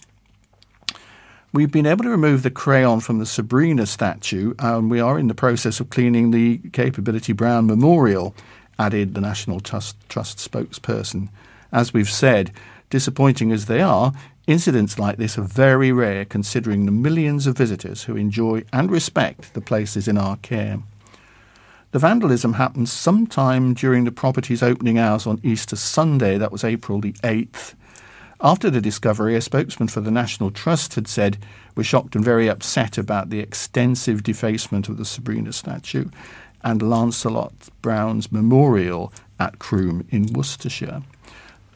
[1.53, 5.29] We've been able to remove the crayon from the Sabrina statue, and we are in
[5.29, 8.35] the process of cleaning the Capability Brown Memorial,
[8.79, 11.29] added the National Trust, Trust spokesperson.
[11.73, 12.53] As we've said,
[12.91, 14.13] disappointing as they are,
[14.47, 19.55] incidents like this are very rare considering the millions of visitors who enjoy and respect
[19.55, 20.79] the places in our care.
[21.93, 27.01] The vandalism happened sometime during the property's opening hours on Easter Sunday, that was April
[27.01, 27.75] the 8th.
[28.41, 31.37] After the discovery, a spokesman for the National Trust had said,
[31.75, 36.09] We're shocked and very upset about the extensive defacement of the Sabrina statue
[36.63, 37.53] and Lancelot
[37.83, 41.03] Brown's memorial at Croome in Worcestershire.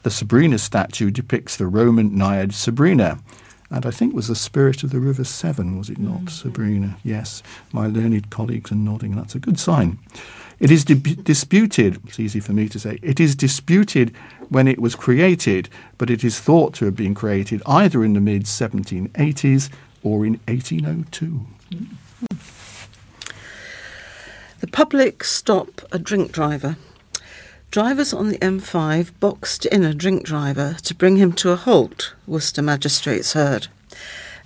[0.05, 3.17] The Sabrina statue depicts the Roman naiad Sabrina,
[3.71, 6.27] and I think was the spirit of the River Severn, was it not, mm-hmm.
[6.27, 6.97] Sabrina?
[7.03, 7.41] Yes,
[7.71, 9.13] my learned colleagues are nodding.
[9.13, 9.97] And that's a good sign.
[10.59, 14.13] It is di- disputed, it's easy for me to say, it is disputed
[14.49, 18.21] when it was created, but it is thought to have been created either in the
[18.21, 19.71] mid 1780s
[20.03, 21.25] or in 1802.
[21.71, 21.95] Mm-hmm.
[24.59, 26.77] The public stop a drink driver
[27.75, 32.15] Drivers on the M5 boxed in a drink driver to bring him to a halt,
[32.25, 33.67] Worcester magistrates heard.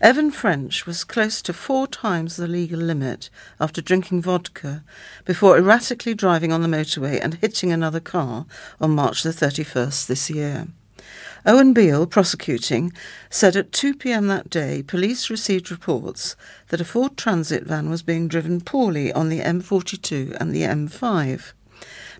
[0.01, 4.83] Evan French was close to four times the legal limit after drinking vodka
[5.25, 8.47] before erratically driving on the motorway and hitting another car
[8.81, 10.67] on March the 31st this year.
[11.45, 12.91] Owen Beale, prosecuting,
[13.29, 16.35] said at 2 pm that day police received reports
[16.69, 21.51] that a Ford Transit van was being driven poorly on the M42 and the M5.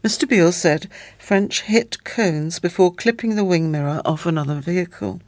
[0.04, 0.28] Mr.
[0.28, 5.20] Beale said French hit cones before clipping the wing mirror off another vehicle.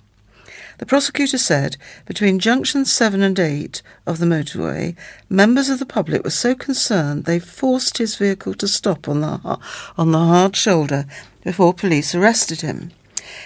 [0.78, 4.96] The prosecutor said between junctions 7 and 8 of the motorway,
[5.30, 9.60] members of the public were so concerned they forced his vehicle to stop on the,
[9.98, 11.06] on the hard shoulder
[11.44, 12.92] before police arrested him.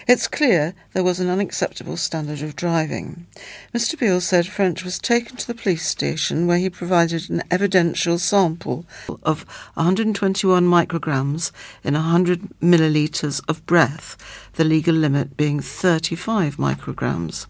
[0.08, 3.28] It's clear there was an unacceptable standard of driving.
[3.74, 4.00] Mr.
[4.00, 8.86] Beale said French was taken to the police station where he provided an evidential sample
[9.24, 11.52] of 121 micrograms
[11.84, 14.18] in 100 millilitres of breath,
[14.54, 17.48] the legal limit being 35 micrograms.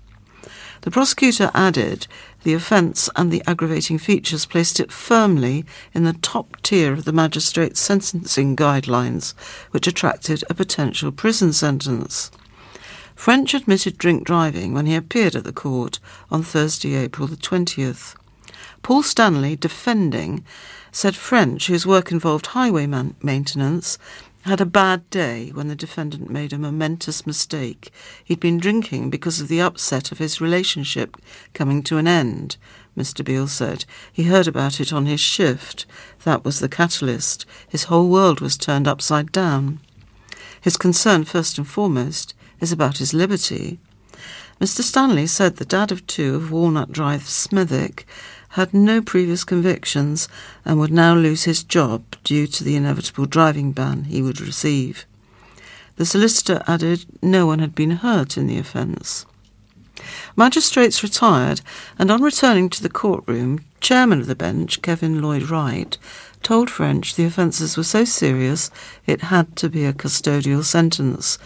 [0.81, 2.07] The prosecutor added
[2.45, 7.11] the offence and the aggravating features placed it firmly in the top tier of the
[7.11, 9.33] magistrate's sentencing guidelines,
[9.71, 12.29] which attracted a potential prison sentence.
[13.15, 18.15] French admitted drink driving when he appeared at the court on Thursday, April the 20th.
[18.83, 20.45] Paul Stanley, defending,
[20.91, 23.97] said French, whose work involved highway man- maintenance,
[24.45, 27.91] had a bad day when the defendant made a momentous mistake.
[28.23, 31.17] He'd been drinking because of the upset of his relationship
[31.53, 32.57] coming to an end,
[32.95, 33.25] Mr.
[33.25, 33.85] Beale said.
[34.13, 35.87] He heard about it on his shift.
[36.25, 37.45] That was the catalyst.
[37.67, 39.79] His whole world was turned upside down.
[40.61, 43.79] His concern, first and foremost, is about his liberty.
[44.61, 44.81] Mr.
[44.81, 48.05] Stanley said the dad of two of Walnut Drive, Smithick,
[48.55, 50.29] had no previous convictions
[50.63, 55.05] and would now lose his job due to the inevitable driving ban he would receive.
[55.97, 59.25] The solicitor added no one had been hurt in the offence.
[60.37, 61.59] Magistrates retired,
[61.99, 65.97] and on returning to the courtroom, chairman of the bench, Kevin Lloyd Wright,
[66.45, 68.69] told French the offences were so serious
[69.07, 71.39] it had to be a custodial sentence.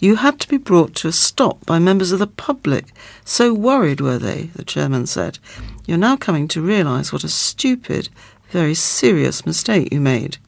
[0.00, 2.86] You had to be brought to a stop by members of the public.
[3.22, 5.38] So worried were they, the chairman said.
[5.84, 8.08] You're now coming to realise what a stupid,
[8.48, 10.38] very serious mistake you made.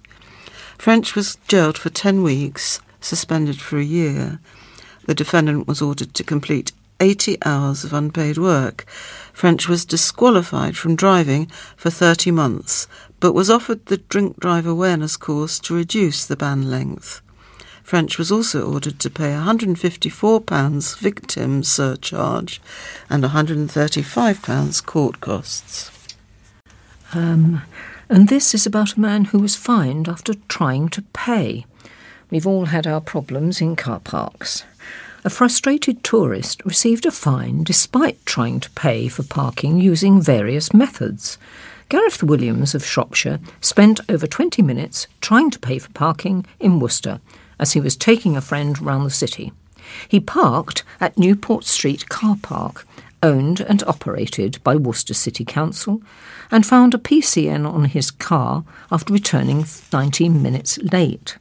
[0.78, 4.40] French was jailed for 10 weeks, suspended for a year.
[5.04, 8.84] The defendant was ordered to complete 80 hours of unpaid work.
[9.32, 12.88] French was disqualified from driving for 30 months,
[13.20, 17.20] but was offered the drink drive awareness course to reduce the ban length.
[17.82, 22.60] French was also ordered to pay £154 victim surcharge
[23.08, 25.90] and £135 court costs.
[27.14, 27.62] Um,
[28.10, 31.64] and this is about a man who was fined after trying to pay.
[32.30, 34.64] We've all had our problems in car parks.
[35.24, 41.38] A frustrated tourist received a fine despite trying to pay for parking using various methods.
[41.88, 47.20] Gareth Williams of Shropshire spent over 20 minutes trying to pay for parking in Worcester
[47.58, 49.52] as he was taking a friend round the city.
[50.06, 52.86] He parked at Newport Street Car Park,
[53.22, 56.02] owned and operated by Worcester City Council,
[56.50, 61.38] and found a PCN on his car after returning 19 minutes late.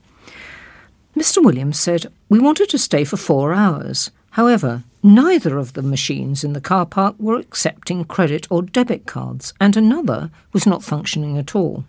[1.15, 1.43] Mr.
[1.43, 4.11] Williams said, We wanted to stay for four hours.
[4.31, 9.53] However, neither of the machines in the car park were accepting credit or debit cards,
[9.59, 11.85] and another was not functioning at all.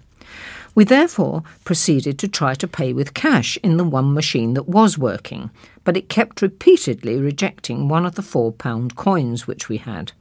[0.74, 4.96] We therefore proceeded to try to pay with cash in the one machine that was
[4.96, 5.50] working,
[5.82, 10.12] but it kept repeatedly rejecting one of the four pound coins which we had.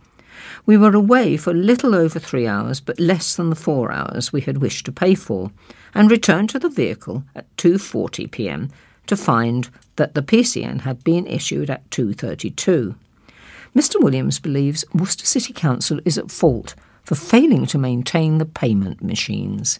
[0.66, 4.42] We were away for little over three hours, but less than the four hours we
[4.42, 5.52] had wished to pay for,
[5.94, 8.70] and returned to the vehicle at 2:40 p.m.
[9.08, 12.96] to find that the PCN had been issued at 2:32.
[13.76, 14.02] Mr.
[14.02, 19.80] Williams believes Worcester City Council is at fault for failing to maintain the payment machines.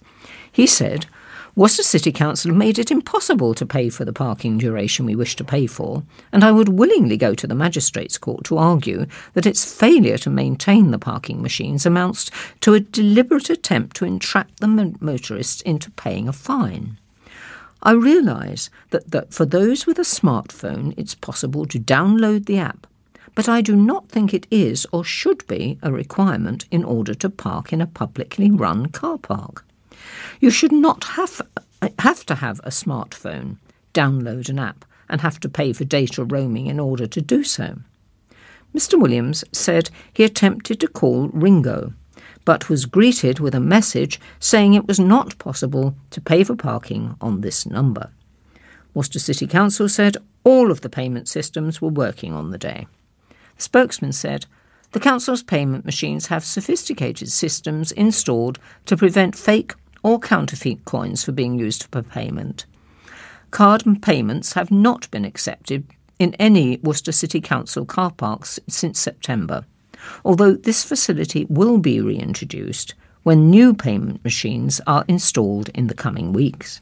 [0.52, 1.08] He said,
[1.58, 5.44] Worcester City Council made it impossible to pay for the parking duration we wish to
[5.44, 9.66] pay for, and I would willingly go to the Magistrates Court to argue that its
[9.66, 12.30] failure to maintain the parking machines amounts
[12.62, 16.98] to a deliberate attempt to entrap the motorists into paying a fine.
[17.88, 22.86] I realise that, that for those with a smartphone, it's possible to download the app
[23.38, 27.30] but I do not think it is or should be a requirement in order to
[27.30, 29.64] park in a publicly run car park.
[30.40, 31.44] You should not have,
[32.00, 33.58] have to have a smartphone,
[33.94, 37.78] download an app, and have to pay for data roaming in order to do so.
[38.74, 39.00] Mr.
[39.00, 41.94] Williams said he attempted to call Ringo,
[42.48, 47.14] but was greeted with a message saying it was not possible to pay for parking
[47.20, 48.10] on this number.
[48.94, 52.88] Worcester City Council said all of the payment systems were working on the day.
[53.58, 54.46] The spokesman said,
[54.94, 61.36] The Council's payment machines have sophisticated systems installed to prevent fake or counterfeit coins from
[61.36, 62.66] being used for payment.
[63.52, 65.84] Card payments have not been accepted
[66.18, 69.66] in any Worcester City Council car parks since September,
[70.26, 72.94] although this facility will be reintroduced
[73.24, 76.82] when new payment machines are installed in the coming weeks.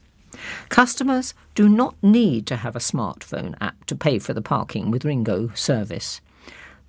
[0.69, 5.05] Customers do not need to have a smartphone app to pay for the parking with
[5.05, 6.21] Ringo service.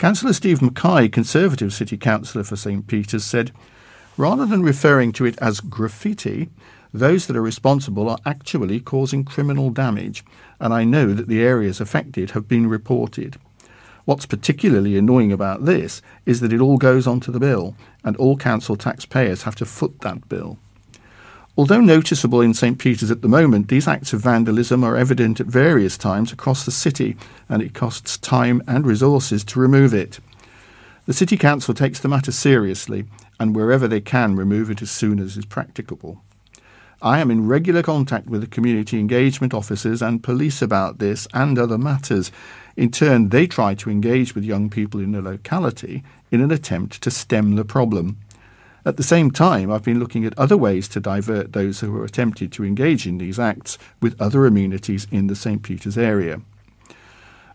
[0.00, 3.52] Councillor Steve Mackay, Conservative City Councillor for St Peter's, said,
[4.16, 6.48] Rather than referring to it as graffiti,
[6.90, 10.24] those that are responsible are actually causing criminal damage,
[10.58, 13.36] and I know that the areas affected have been reported.
[14.06, 18.38] What's particularly annoying about this is that it all goes onto the bill, and all
[18.38, 20.56] council taxpayers have to foot that bill.
[21.56, 25.46] Although noticeable in St Peter's at the moment, these acts of vandalism are evident at
[25.46, 27.16] various times across the city,
[27.48, 30.20] and it costs time and resources to remove it.
[31.06, 33.04] The City Council takes the matter seriously,
[33.40, 36.22] and wherever they can, remove it as soon as is practicable.
[37.02, 41.58] I am in regular contact with the community engagement officers and police about this and
[41.58, 42.30] other matters.
[42.76, 47.00] In turn, they try to engage with young people in the locality in an attempt
[47.02, 48.18] to stem the problem.
[48.84, 52.04] At the same time, I've been looking at other ways to divert those who are
[52.04, 55.62] attempted to engage in these acts with other amenities in the St.
[55.62, 56.40] Peter's area.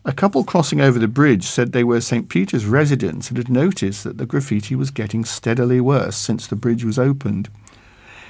[0.07, 2.29] A couple crossing over the bridge said they were St.
[2.29, 6.83] Peter's residents and had noticed that the graffiti was getting steadily worse since the bridge
[6.83, 7.49] was opened.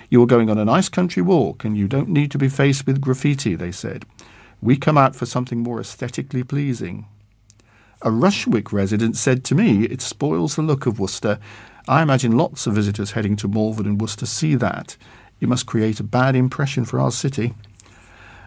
[0.09, 2.87] You are going on a nice country walk and you don't need to be faced
[2.87, 4.05] with graffiti, they said.
[4.61, 7.07] We come out for something more aesthetically pleasing.
[8.01, 11.39] A Rushwick resident said to me, It spoils the look of Worcester
[11.87, 14.97] I imagine lots of visitors heading to Malvern and Worcester see that.
[15.39, 17.53] It must create a bad impression for our city.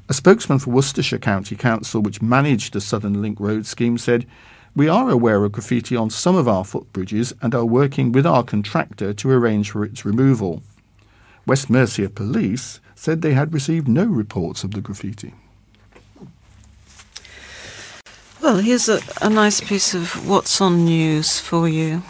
[0.08, 4.26] A spokesman for Worcestershire County Council, which managed the Southern Link Road scheme, said,
[4.74, 8.42] We are aware of graffiti on some of our footbridges and are working with our
[8.42, 10.62] contractor to arrange for its removal.
[11.46, 15.34] West Mercia Police said they had received no reports of the graffiti.
[18.42, 22.02] Well, here's a, a nice piece of what's on news for you.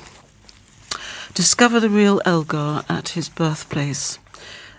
[1.39, 4.19] Discover the real Elgar at his birthplace.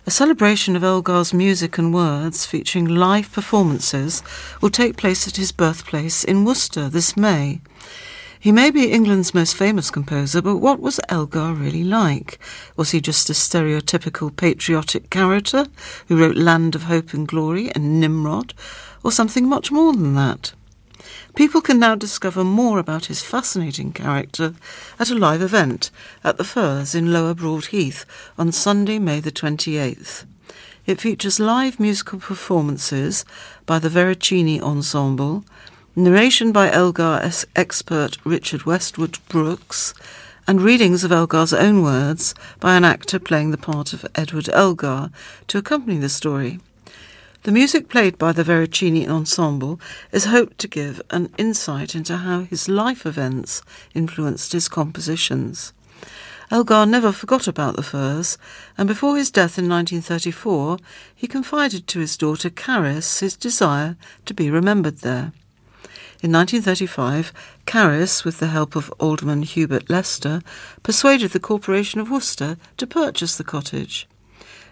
[0.05, 4.21] A celebration of Elgar's music and words featuring live performances
[4.59, 7.61] will take place at his birthplace in Worcester this May.
[8.41, 12.37] He may be England's most famous composer, but what was Elgar really like?
[12.75, 15.65] Was he just a stereotypical patriotic character
[16.09, 18.53] who wrote Land of Hope and Glory and Nimrod,
[19.01, 20.51] or something much more than that?
[21.39, 24.55] People can now discover more about his fascinating character
[24.99, 25.89] at a live event
[26.21, 28.05] at the Firs in Lower Broadheath
[28.37, 30.25] on Sunday, May the 28th.
[30.85, 33.23] It features live musical performances
[33.65, 35.45] by the Veracini Ensemble,
[35.95, 39.93] narration by Elgar expert Richard Westwood Brookes,
[40.45, 45.09] and readings of Elgar's own words by an actor playing the part of Edward Elgar
[45.47, 46.59] to accompany the story.
[47.43, 49.79] The music played by the Veracini Ensemble
[50.11, 53.61] is hoped to give an insight into how his life events
[53.95, 55.71] influenced his compositions.
[56.51, 58.37] Elgar never forgot about the Firs,
[58.77, 60.79] and before his death in 1934,
[61.15, 65.31] he confided to his daughter Carice his desire to be remembered there.
[66.21, 67.31] In 1935,
[67.65, 70.41] Carice, with the help of Alderman Hubert Leicester,
[70.83, 74.09] persuaded the Corporation of Worcester to purchase the cottage.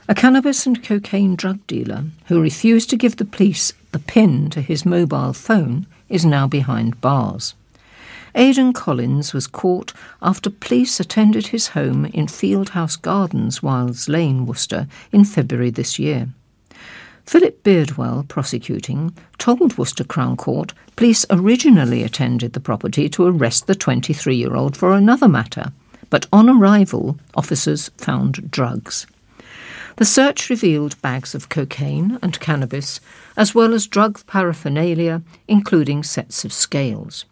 [0.09, 4.61] A cannabis and cocaine drug dealer who refused to give the police the PIN to
[4.61, 7.55] his mobile phone is now behind bars.
[8.35, 9.93] Aidan Collins was caught
[10.23, 16.29] after police attended his home in Fieldhouse Gardens, Wilds Lane, Worcester, in February this year.
[17.29, 23.75] Philip Beardwell, prosecuting, told Worcester Crown Court police originally attended the property to arrest the
[23.75, 25.75] 23 year old for another matter,
[26.09, 29.07] but on arrival, officers found drugs.
[29.97, 32.99] The search revealed bags of cocaine and cannabis,
[33.37, 37.27] as well as drug paraphernalia, including sets of scales.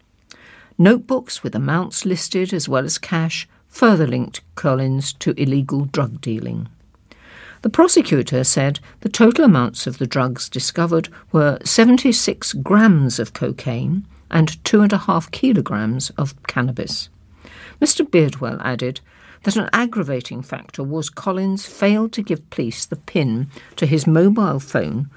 [0.77, 6.69] Notebooks with amounts listed as well as cash further linked Collins to illegal drug dealing.
[7.63, 14.05] The prosecutor said the total amounts of the drugs discovered were 76 grams of cocaine
[14.29, 17.09] and two and a half kilograms of cannabis.
[17.81, 18.09] Mr.
[18.09, 18.99] Beardwell added
[19.43, 24.59] that an aggravating factor was Collins failed to give police the PIN to his mobile
[24.59, 25.09] phone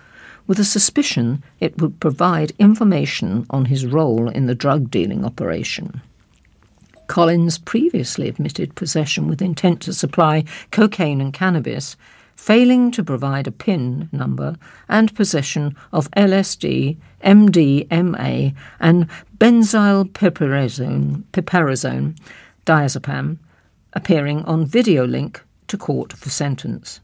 [0.46, 6.00] with a suspicion it would provide information on his role in the drug dealing operation.
[7.06, 11.96] Collins previously admitted possession with intent to supply cocaine and cannabis,
[12.40, 14.56] failing to provide a PIN number,
[14.88, 21.22] and possession of LSD, MDMA, and benzyl piperazine,
[22.64, 23.36] diazepam,
[23.92, 27.00] appearing on video link to court for sentence.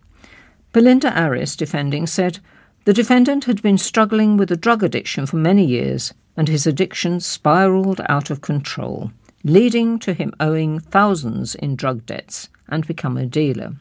[0.73, 2.39] Belinda Aris, defending, said
[2.87, 7.21] the defendant had been struggling with a drug addiction for many years, and his addiction
[7.21, 9.13] spiralled out of control,
[9.45, 13.75] leading to him owing thousands in drug debts and become a dealer.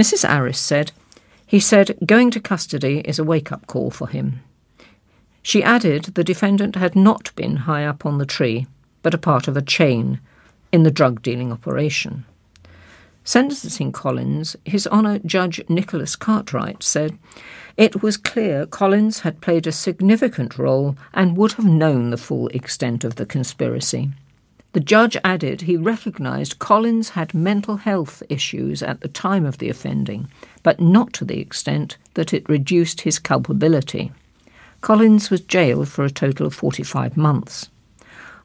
[0.00, 0.26] Mrs.
[0.26, 0.92] Aris said,
[1.44, 4.40] He said going to custody is a wake up call for him.
[5.42, 8.66] She added the defendant had not been high up on the tree,
[9.02, 10.18] but a part of a chain
[10.72, 12.24] in the drug dealing operation.
[13.24, 17.18] Sentencing Collins, His Honour Judge Nicholas Cartwright said,
[17.76, 22.48] It was clear Collins had played a significant role and would have known the full
[22.48, 24.12] extent of the conspiracy.
[24.72, 29.68] The judge added he recognised Collins had mental health issues at the time of the
[29.68, 30.28] offending,
[30.62, 34.12] but not to the extent that it reduced his culpability.
[34.80, 37.68] Collins was jailed for a total of 45 months.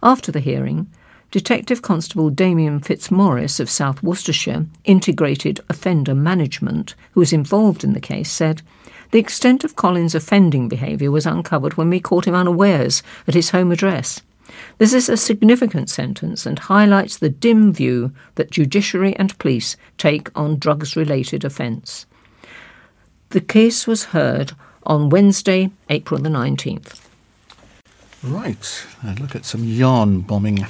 [0.01, 0.87] After the hearing,
[1.29, 7.99] Detective Constable Damien Fitzmaurice of South Worcestershire Integrated Offender Management, who was involved in the
[7.99, 8.63] case, said,
[9.11, 13.51] The extent of Collins' offending behaviour was uncovered when we caught him unawares at his
[13.51, 14.21] home address.
[14.77, 20.29] This is a significant sentence and highlights the dim view that judiciary and police take
[20.37, 22.05] on drugs related offence.
[23.29, 27.01] The case was heard on Wednesday, April the 19th.
[28.23, 30.65] Right, a look at some yarn bombing.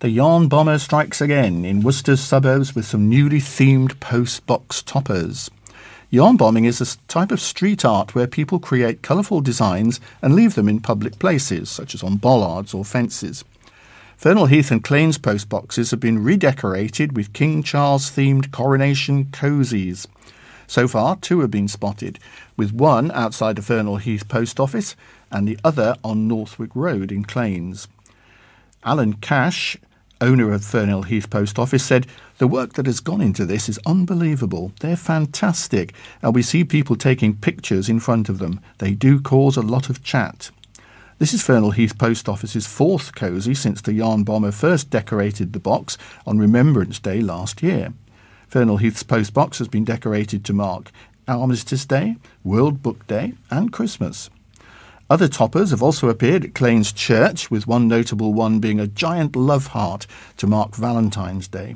[0.00, 5.50] The yarn bomber strikes again in Worcester's suburbs with some newly themed post box toppers.
[6.12, 10.56] Yarn bombing is a type of street art where people create colourful designs and leave
[10.56, 13.44] them in public places, such as on bollards or fences.
[14.20, 20.08] Fernhill Heath and Claines post boxes have been redecorated with King Charles themed coronation cosies.
[20.66, 22.18] So far, two have been spotted,
[22.56, 24.96] with one outside the Fernhill Heath post office
[25.30, 27.86] and the other on Northwick Road in Claines.
[28.82, 29.76] Alan Cash,
[30.20, 32.06] owner of Fernhill Heath Post Office, said,
[32.38, 34.72] The work that has gone into this is unbelievable.
[34.80, 38.60] They're fantastic, and we see people taking pictures in front of them.
[38.78, 40.50] They do cause a lot of chat.
[41.18, 45.60] This is Fernhill Heath Post Office's fourth cosy since the yarn bomber first decorated the
[45.60, 47.92] box on Remembrance Day last year.
[48.50, 50.90] Fernhill Heath's post box has been decorated to mark
[51.28, 54.30] Armistice Day, World Book Day, and Christmas.
[55.10, 59.34] Other toppers have also appeared at Claines Church, with one notable one being a giant
[59.34, 60.06] love heart
[60.36, 61.74] to mark Valentine's Day.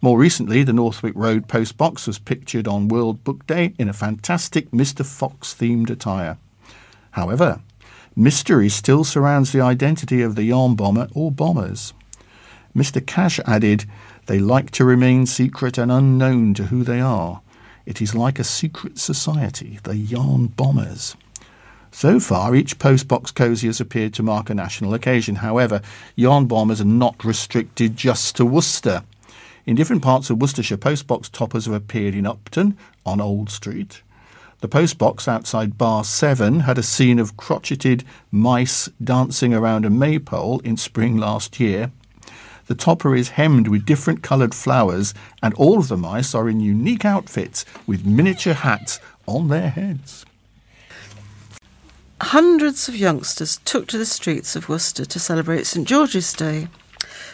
[0.00, 3.92] More recently, the Northwick Road post box was pictured on World Book Day in a
[3.92, 5.04] fantastic Mr.
[5.04, 6.38] Fox themed attire.
[7.10, 7.60] However,
[8.14, 11.92] mystery still surrounds the identity of the yarn bomber or bombers.
[12.74, 13.04] Mr.
[13.04, 13.84] Cash added,
[14.26, 17.42] They like to remain secret and unknown to who they are.
[17.84, 21.16] It is like a secret society, the yarn bombers.
[21.92, 25.36] So far, each postbox cosy has appeared to mark a national occasion.
[25.36, 25.82] However,
[26.14, 29.02] yarn bombers are not restricted just to Worcester.
[29.66, 34.02] In different parts of Worcestershire, postbox toppers have appeared in Upton, on Old Street.
[34.60, 40.60] The postbox outside Bar 7 had a scene of crotcheted mice dancing around a maypole
[40.60, 41.90] in spring last year.
[42.66, 45.12] The topper is hemmed with different coloured flowers,
[45.42, 50.24] and all of the mice are in unique outfits with miniature hats on their heads.
[52.20, 56.68] Hundreds of youngsters took to the streets of Worcester to celebrate St George's Day.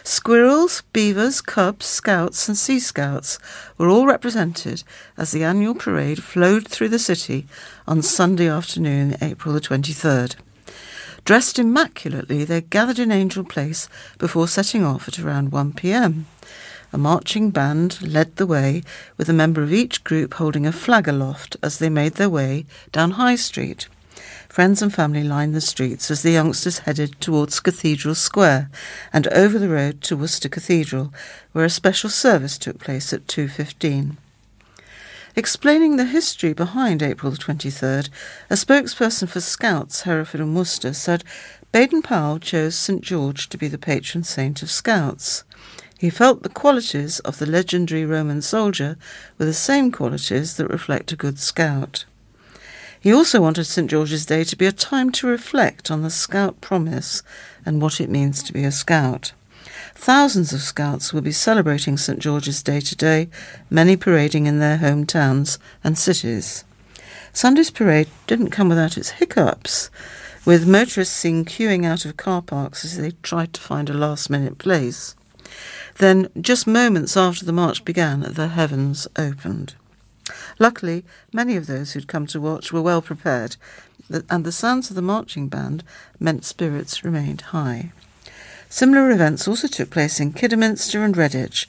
[0.03, 3.37] Squirrels, beavers, cubs, scouts, and sea scouts
[3.77, 4.83] were all represented
[5.17, 7.45] as the annual parade flowed through the city
[7.85, 10.37] on Sunday afternoon, April the 23rd.
[11.25, 16.27] Dressed immaculately, they gathered in Angel Place before setting off at around 1 pm.
[16.93, 18.83] A marching band led the way,
[19.17, 22.65] with a member of each group holding a flag aloft as they made their way
[22.93, 23.89] down High Street.
[24.57, 28.71] Friends and family lined the streets as the youngsters headed towards Cathedral Square
[29.13, 31.13] and over the road to Worcester Cathedral,
[31.51, 34.15] where a special service took place at 2.15.
[35.35, 38.09] Explaining the history behind April the 23rd,
[38.49, 41.23] a spokesperson for Scouts Hereford and Worcester said
[41.71, 45.43] Baden Powell chose St George to be the patron saint of Scouts.
[45.99, 48.97] He felt the qualities of the legendary Roman soldier
[49.37, 52.05] were the same qualities that reflect a good scout.
[53.07, 56.59] He also wanted St George's Day to be a time to reflect on the Scout
[56.59, 57.23] promise
[57.65, 59.31] and what it means to be a Scout.
[59.95, 63.29] Thousands of Scouts will be celebrating St George's Day today,
[63.69, 66.65] many parading in their hometowns and cities.
[67.31, 69.89] Sunday's parade didn't come without its hiccups,
[70.43, 74.29] with motorists seen queuing out of car parks as they tried to find a last
[74.29, 75.15] minute place.
[75.99, 79.75] Then, just moments after the march began, the heavens opened.
[80.59, 83.57] Luckily, many of those who'd come to watch were well prepared,
[84.29, 85.83] and the sounds of the marching band
[86.19, 87.91] meant spirits remained high.
[88.69, 91.67] Similar events also took place in Kidderminster and Redditch,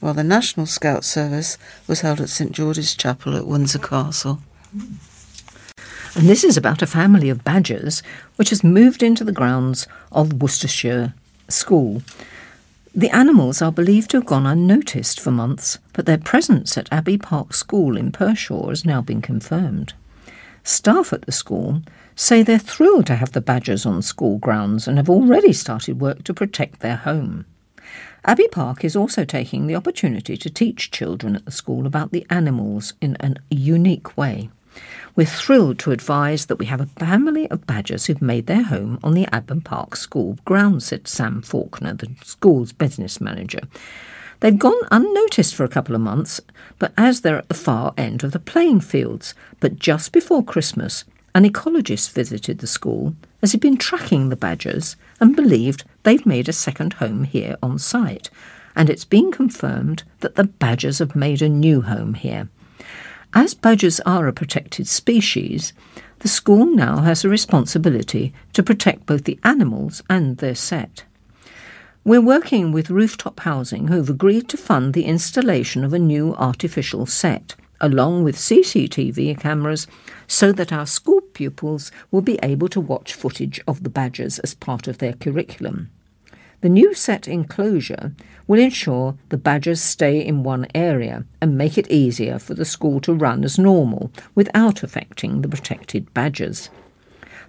[0.00, 4.40] while the National Scout Service was held at St George's Chapel at Windsor Castle.
[4.72, 8.02] And this is about a family of badgers
[8.36, 11.14] which has moved into the grounds of Worcestershire
[11.48, 12.02] School.
[12.94, 17.18] The animals are believed to have gone unnoticed for months, but their presence at Abbey
[17.18, 19.92] Park School in Pershore has now been confirmed.
[20.64, 21.82] Staff at the school
[22.16, 26.24] say they're thrilled to have the badgers on school grounds and have already started work
[26.24, 27.46] to protect their home.
[28.24, 32.26] Abbey Park is also taking the opportunity to teach children at the school about the
[32.28, 34.50] animals in a unique way.
[35.16, 38.98] We're thrilled to advise that we have a family of badgers who've made their home
[39.02, 43.60] on the Abbey Park School grounds, said Sam Faulkner, the school's business manager.
[44.40, 46.40] They've gone unnoticed for a couple of months,
[46.78, 49.34] but as they're at the far end of the playing fields.
[49.60, 51.04] But just before Christmas,
[51.34, 56.48] an ecologist visited the school as he'd been tracking the badgers and believed they've made
[56.48, 58.30] a second home here on site.
[58.74, 62.48] And it's been confirmed that the badgers have made a new home here.
[63.32, 65.72] As badgers are a protected species,
[66.18, 71.04] the school now has a responsibility to protect both the animals and their sett.
[72.02, 77.06] We're working with Rooftop Housing, who've agreed to fund the installation of a new artificial
[77.06, 79.86] sett, along with CCTV cameras,
[80.26, 84.54] so that our school pupils will be able to watch footage of the badgers as
[84.54, 85.88] part of their curriculum.
[86.62, 88.12] The new sett enclosure
[88.46, 93.00] will ensure the badgers stay in one area and make it easier for the school
[93.00, 96.68] to run as normal without affecting the protected badgers.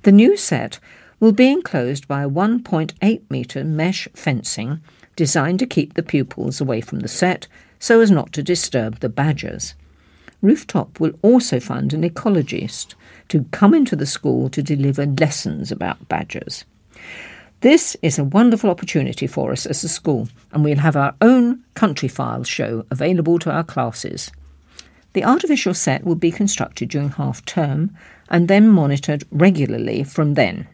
[0.04, 0.80] The new sett
[1.20, 4.80] will be enclosed by a 1.8 metre mesh fencing
[5.18, 7.48] designed to keep the pupils away from the sett
[7.80, 9.76] so as not to disturb the badgers.
[10.42, 12.96] Rooftop will also fund an ecologist
[13.28, 16.64] to come into the school to deliver lessons about badgers.
[17.62, 21.64] This is a wonderful opportunity for us as a school, and we'll have our own
[21.76, 24.32] Countryfile show available to our classes.
[25.14, 27.96] The artificial sett will be constructed during half term
[28.30, 30.68] and then monitored regularly from then.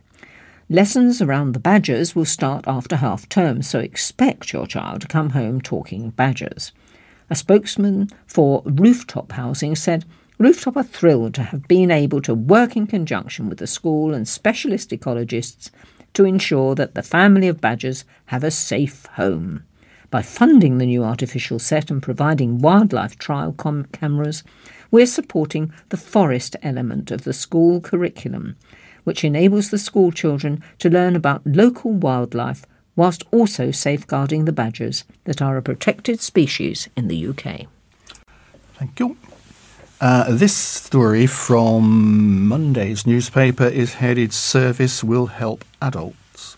[0.70, 5.32] Lessons around the badgers will start after half term, so expect your child to come
[5.32, 6.72] home talking badgers.
[7.30, 10.06] A spokesman for Rooftop Housing said,
[10.38, 14.26] Rooftop are thrilled to have been able to work in conjunction with the school and
[14.26, 15.70] specialist ecologists
[16.14, 19.64] to ensure that the family of badgers have a safe home.
[20.10, 24.44] By funding the new artificial sett and providing wildlife trial com- cameras,
[24.90, 28.56] we're supporting the forest element of the school curriculum,
[29.04, 35.04] which enables the school children to learn about local wildlife whilst also safeguarding the badgers
[35.26, 37.68] that are a protected species in the UK.
[38.76, 39.18] Thank you.
[40.00, 46.56] Uh, this story from Monday's newspaper is headed Service Will Help Adults.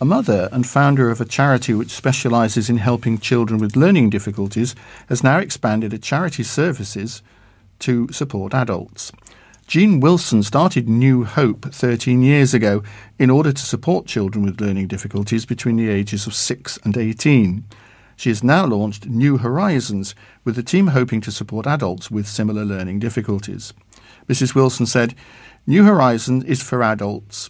[0.00, 4.76] A mother and founder of a charity which specialises in helping children with learning difficulties
[5.08, 7.22] has now expanded its charity services
[7.80, 9.10] to support adults.
[9.66, 12.84] Jean Wilson started New Hope 13 years ago
[13.18, 17.64] in order to support children with learning difficulties between the ages of 6 and 18.
[18.16, 22.64] She has now launched New Horizons, with the team hoping to support adults with similar
[22.64, 23.72] learning difficulties.
[24.28, 24.54] Mrs.
[24.54, 25.14] Wilson said,
[25.66, 27.48] New Horizons is for adults.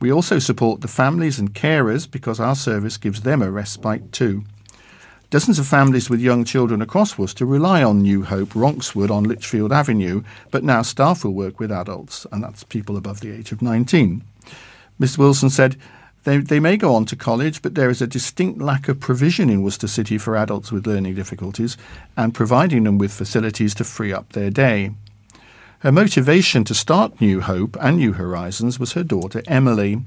[0.00, 4.44] We also support the families and carers because our service gives them a respite too.
[5.28, 9.72] Dozens of families with young children across Worcester rely on New Hope Ronkswood on Lichfield
[9.72, 13.60] Avenue, but now staff will work with adults, and that's people above the age of
[13.60, 14.22] 19.
[15.00, 15.18] Ms.
[15.18, 15.76] Wilson said,
[16.26, 19.48] they, they may go on to college, but there is a distinct lack of provision
[19.48, 21.76] in Worcester City for adults with learning difficulties
[22.16, 24.90] and providing them with facilities to free up their day.
[25.80, 30.02] Her motivation to start New Hope and New Horizons was her daughter Emily.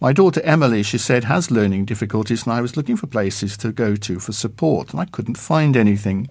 [0.00, 3.72] My daughter Emily, she said, has learning difficulties, and I was looking for places to
[3.72, 6.28] go to for support, and I couldn't find anything.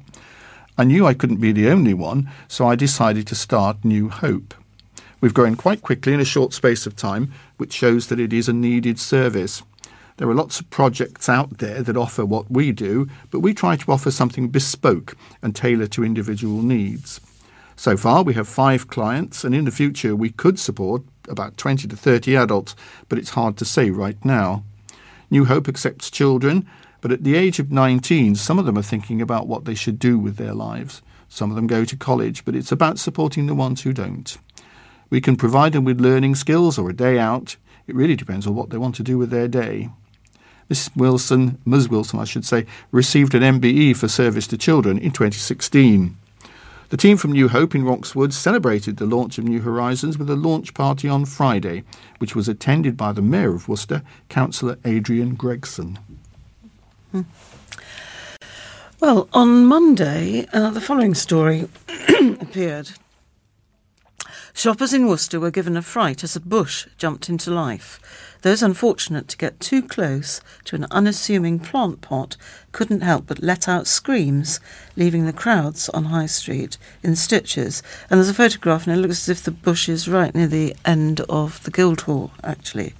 [0.78, 4.54] I knew I couldn't be the only one, so I decided to start New Hope.
[5.20, 8.49] We've grown quite quickly in a short space of time, which shows that it is
[8.49, 9.64] a needed service.
[10.18, 13.76] There are lots of projects out there that offer what we do, but we try
[13.76, 17.20] to offer something bespoke and tailor to individual needs.
[17.76, 21.88] So far, we have five clients, and in the future, we could support about 20
[21.89, 22.76] to 30 adults,
[23.10, 24.64] but it's hard to say right now.
[25.30, 26.66] New Hope accepts children,
[27.01, 29.99] but at the age of 19, some of them are thinking about what they should
[29.99, 31.01] do with their lives.
[31.28, 34.38] Some of them go to college, but it's about supporting the ones who don't.
[35.10, 37.56] We can provide them with learning skills or a day out.
[37.88, 39.89] It really depends on what they want to do with their day.
[40.70, 41.89] Miss Wilson, Ms.
[41.89, 46.18] Wilson, I should say, received an MBE for service to children in 2016.
[46.89, 50.36] The team from New Hope in Ronkswood celebrated the launch of New Horizons with a
[50.36, 51.84] launch party on Friday,
[52.20, 55.99] which was attended by the Mayor of Worcester, Councillor Adrian Gregson.
[57.12, 57.22] Hmm.
[58.99, 61.68] Well, on Monday, uh, the following story
[62.39, 62.91] appeared.
[64.58, 67.99] Shoppers in Worcester were given a fright as a bush jumped into life.
[68.41, 72.38] Those unfortunate to get too close to an unassuming plant pot
[72.72, 74.62] couldn't help but let out screams,
[74.95, 77.84] leaving the crowds on High Street in stitches.
[78.10, 80.74] And there's a photograph, and it looks as if the bush is right near the
[80.86, 82.93] end of the Guildhall, actually.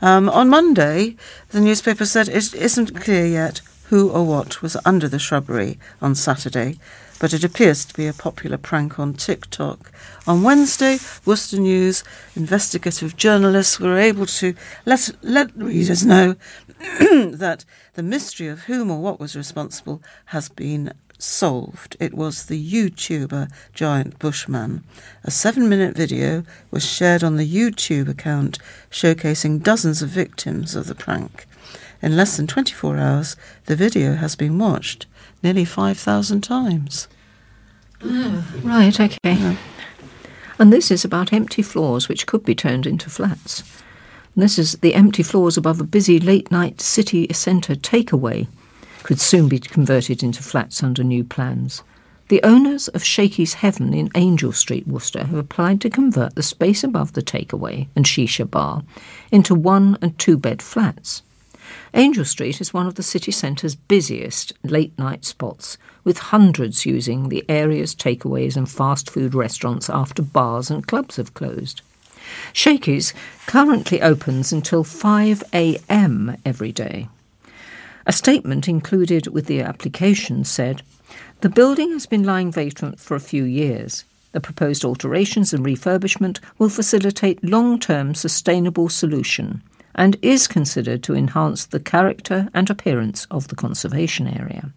[0.00, 1.14] Um, on Monday,
[1.50, 6.14] the newspaper said it isn't clear yet who or what was under the shrubbery on
[6.14, 6.78] Saturday,
[7.20, 9.92] but it appears to be a popular prank on TikTok.
[10.26, 12.02] On Wednesday, Worcester News
[12.34, 14.54] investigative journalists were able to
[14.86, 16.34] let, let readers know
[16.78, 17.64] that
[17.94, 21.94] the mystery of whom or what was responsible has been solved.
[22.00, 24.82] It was the YouTuber Giant Bushman.
[25.22, 28.58] A seven minute video was shared on the YouTube account
[28.90, 31.46] showcasing dozens of victims of the prank.
[32.00, 35.06] In less than 24 hours, the video has been watched
[35.42, 37.08] nearly 5,000 times.
[38.02, 39.18] Oh, right, okay.
[39.24, 39.56] Yeah.
[40.58, 43.62] And this is about empty floors which could be turned into flats.
[44.34, 48.46] And this is the empty floors above a busy late night city centre takeaway
[49.02, 51.82] could soon be converted into flats under new plans.
[52.28, 56.84] The owners of Shakey's Heaven in Angel Street, Worcester, have applied to convert the space
[56.84, 58.84] above the takeaway and shisha bar
[59.32, 61.22] into one and two bed flats.
[61.94, 67.28] Angel Street is one of the city centre's busiest late night spots, with hundreds using
[67.28, 71.82] the area's takeaways and fast food restaurants after bars and clubs have closed.
[72.52, 73.12] Shakey's
[73.46, 76.36] currently opens until 5 a.m.
[76.44, 77.08] every day.
[78.06, 80.82] A statement included with the application said
[81.40, 84.04] The building has been lying vacant for a few years.
[84.30, 89.62] The proposed alterations and refurbishment will facilitate long term sustainable solution
[90.00, 94.72] and is considered to enhance the character and appearance of the conservation area.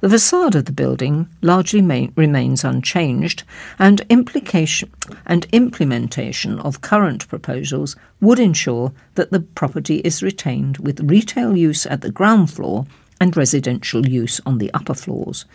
[0.00, 3.42] The facade of the building largely ma- remains unchanged,
[3.80, 4.90] and implication
[5.26, 11.84] and implementation of current proposals would ensure that the property is retained with retail use
[11.86, 12.86] at the ground floor
[13.20, 15.46] and residential use on the upper floors,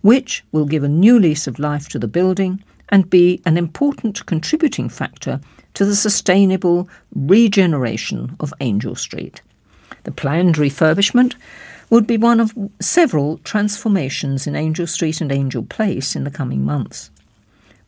[0.00, 4.24] which will give a new lease of life to the building and be an important
[4.24, 5.40] contributing factor
[5.76, 9.42] to the sustainable regeneration of Angel Street.
[10.04, 11.34] The planned refurbishment
[11.90, 16.64] would be one of several transformations in Angel Street and Angel Place in the coming
[16.64, 17.10] months.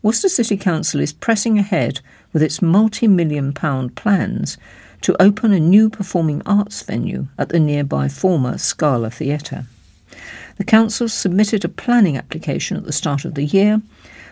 [0.02, 2.00] Worcester City Council is pressing ahead
[2.34, 4.58] with its multi million pound plans
[5.00, 9.64] to open a new performing arts venue at the nearby former Scala Theatre.
[10.58, 13.80] The Council submitted a planning application at the start of the year,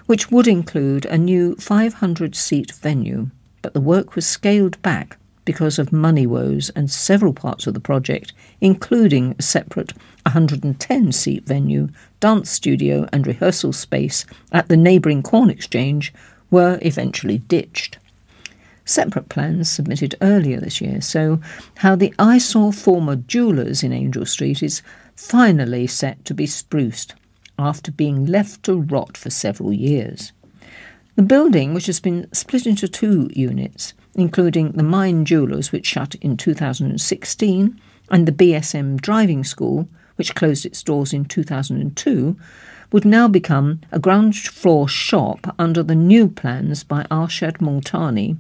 [0.04, 3.30] which would include a new 500 seat venue,
[3.66, 7.80] but the work was scaled back because of money woes and several parts of the
[7.80, 9.92] project, including a separate
[10.22, 11.88] 110 seat venue,
[12.20, 16.14] dance studio, and rehearsal space at the neighbouring Corn Exchange,
[16.48, 17.98] were eventually ditched.
[18.84, 21.40] Separate plans submitted earlier this year so
[21.78, 24.80] how the eyesore former jewellers in Angel Street is
[25.16, 27.16] finally set to be spruced
[27.58, 30.30] after being left to rot for several years.
[31.16, 36.14] The building, which has been split into two units, including the Mine Jewellers, which shut
[36.16, 42.36] in 2016, and the BSM Driving School, which closed its doors in 2002,
[42.92, 48.36] would now become a ground floor shop under the new plans by Arshad Multani,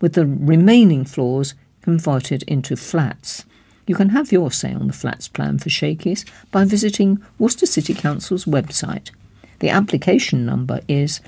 [0.00, 3.44] with the remaining floors converted into flats.
[3.88, 7.92] You can have your say on the flats plan for Shakey's by visiting Worcester City
[7.92, 9.10] Council's website.
[9.58, 11.20] The application number is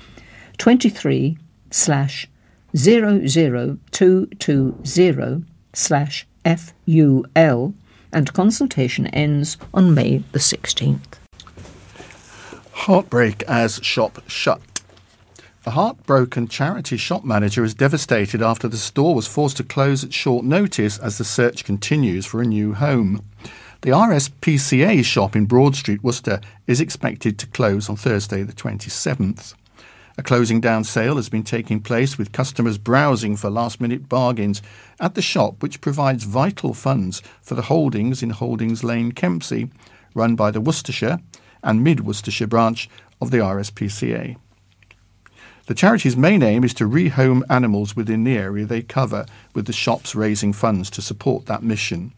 [0.63, 1.37] 23
[1.71, 2.29] slash
[2.73, 7.73] 00220 slash FUL
[8.13, 11.17] and consultation ends on May the 16th.
[12.71, 14.61] Heartbreak as shop shut.
[15.65, 20.13] The heartbroken charity shop manager is devastated after the store was forced to close at
[20.13, 23.21] short notice as the search continues for a new home.
[23.81, 29.55] The RSPCA shop in Broad Street, Worcester, is expected to close on Thursday, the 27th.
[30.15, 34.61] A closing down sale has been taking place with customers browsing for last minute bargains
[34.99, 39.71] at the shop, which provides vital funds for the holdings in Holdings Lane, Kempsey,
[40.13, 41.19] run by the Worcestershire
[41.63, 42.89] and Mid Worcestershire branch
[43.19, 44.35] of the RSPCA.
[45.65, 49.73] The charity's main aim is to rehome animals within the area they cover, with the
[49.73, 52.13] shops raising funds to support that mission.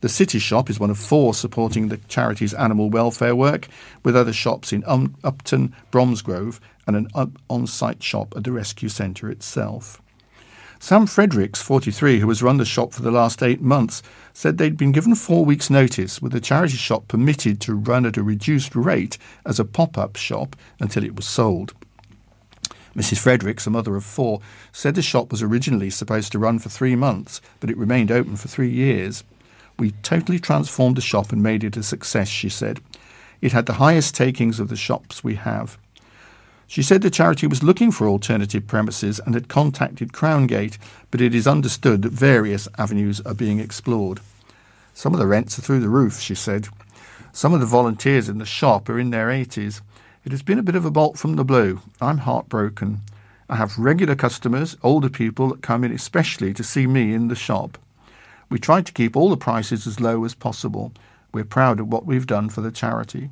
[0.00, 3.66] The City Shop is one of four supporting the charity's animal welfare work,
[4.04, 7.08] with other shops in um, Upton, Bromsgrove, and an
[7.50, 10.00] on site shop at the rescue centre itself.
[10.78, 14.00] Sam Fredericks, 43, who has run the shop for the last eight months,
[14.32, 18.16] said they'd been given four weeks' notice, with the charity shop permitted to run at
[18.16, 21.74] a reduced rate as a pop up shop until it was sold.
[22.94, 23.18] Mrs.
[23.18, 24.40] Fredericks, a mother of four,
[24.70, 28.36] said the shop was originally supposed to run for three months, but it remained open
[28.36, 29.24] for three years.
[29.78, 32.80] We totally transformed the shop and made it a success, she said.
[33.40, 35.78] It had the highest takings of the shops we have.
[36.66, 40.76] She said the charity was looking for alternative premises and had contacted Crowngate,
[41.10, 44.20] but it is understood that various avenues are being explored.
[44.92, 46.68] Some of the rents are through the roof, she said.
[47.32, 49.80] Some of the volunteers in the shop are in their 80s.
[50.24, 51.80] It has been a bit of a bolt from the blue.
[52.00, 53.00] I'm heartbroken.
[53.48, 57.36] I have regular customers, older people that come in especially to see me in the
[57.36, 57.78] shop.
[58.50, 60.92] We try to keep all the prices as low as possible.
[61.32, 63.30] We're proud of what we've done for the charity.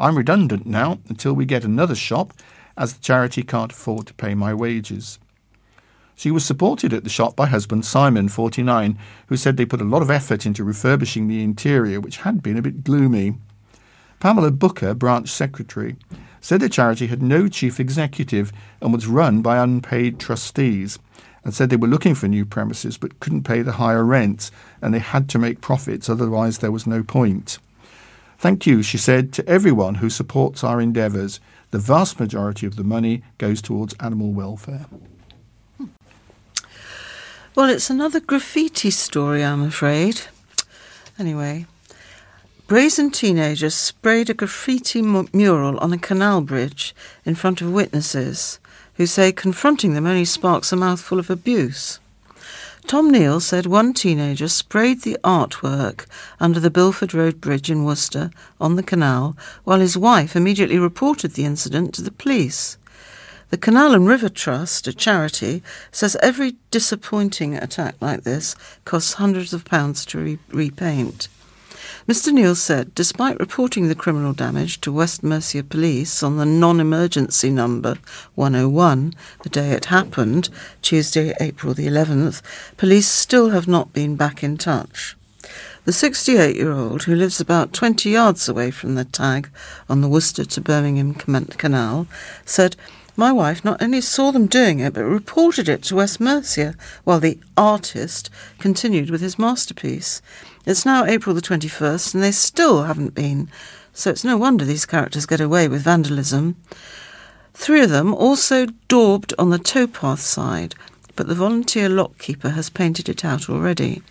[0.00, 2.32] I'm redundant now until we get another shop
[2.76, 5.18] as the charity can't afford to pay my wages.
[6.14, 9.84] She was supported at the shop by husband Simon, 49, who said they put a
[9.84, 13.34] lot of effort into refurbishing the interior, which had been a bit gloomy.
[14.18, 15.96] Pamela Booker, branch secretary,
[16.40, 18.50] said the charity had no chief executive
[18.80, 20.98] and was run by unpaid trustees,
[21.46, 24.50] and said they were looking for new premises but couldn't pay the higher rent
[24.82, 27.60] and they had to make profits, otherwise, there was no point.
[28.36, 31.38] Thank you, she said, to everyone who supports our endeavours.
[31.70, 34.86] The vast majority of the money goes towards animal welfare.
[37.54, 40.22] Well, it's another graffiti story, I'm afraid.
[41.16, 41.66] Anyway,
[42.66, 46.92] brazen teenagers sprayed a graffiti mu- mural on a canal bridge
[47.24, 48.58] in front of witnesses
[48.96, 51.98] who say confronting them only sparks a mouthful of abuse.
[52.86, 56.06] Tom Neal said one teenager sprayed the artwork
[56.38, 58.30] under the Bilford Road Bridge in Worcester
[58.60, 62.78] on the canal, while his wife immediately reported the incident to the police.
[63.50, 69.52] The Canal and River Trust, a charity, says every disappointing attack like this costs hundreds
[69.52, 71.28] of pounds to re- repaint.
[72.08, 72.32] Mr.
[72.32, 77.50] Neal said, despite reporting the criminal damage to West Mercia Police on the non emergency
[77.50, 77.98] number
[78.36, 80.48] 101 the day it happened,
[80.82, 82.42] Tuesday, April the 11th,
[82.76, 85.16] police still have not been back in touch.
[85.84, 89.50] The 68 year old, who lives about 20 yards away from the tag
[89.88, 92.06] on the Worcester to Birmingham Canal,
[92.44, 92.76] said,
[93.18, 97.18] my wife not only saw them doing it, but reported it to West Mercia, while
[97.18, 98.28] the artist
[98.58, 100.20] continued with his masterpiece.
[100.66, 103.48] It's now April the 21st, and they still haven't been,
[103.92, 106.56] so it's no wonder these characters get away with vandalism.
[107.54, 110.74] Three of them also daubed on the towpath side,
[111.14, 114.02] but the volunteer lockkeeper has painted it out already.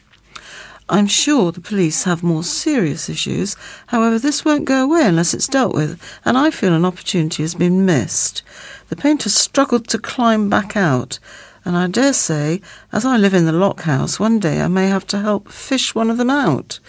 [0.87, 3.57] I'm sure the police have more serious issues.
[3.87, 7.53] However, this won't go away unless it's dealt with, and I feel an opportunity has
[7.53, 8.43] been missed.
[8.87, 11.19] The painter struggled to climb back out,
[11.65, 12.61] and I dare say,
[12.91, 15.95] as I live in the lock house, one day I may have to help fish
[15.95, 16.79] one of them out.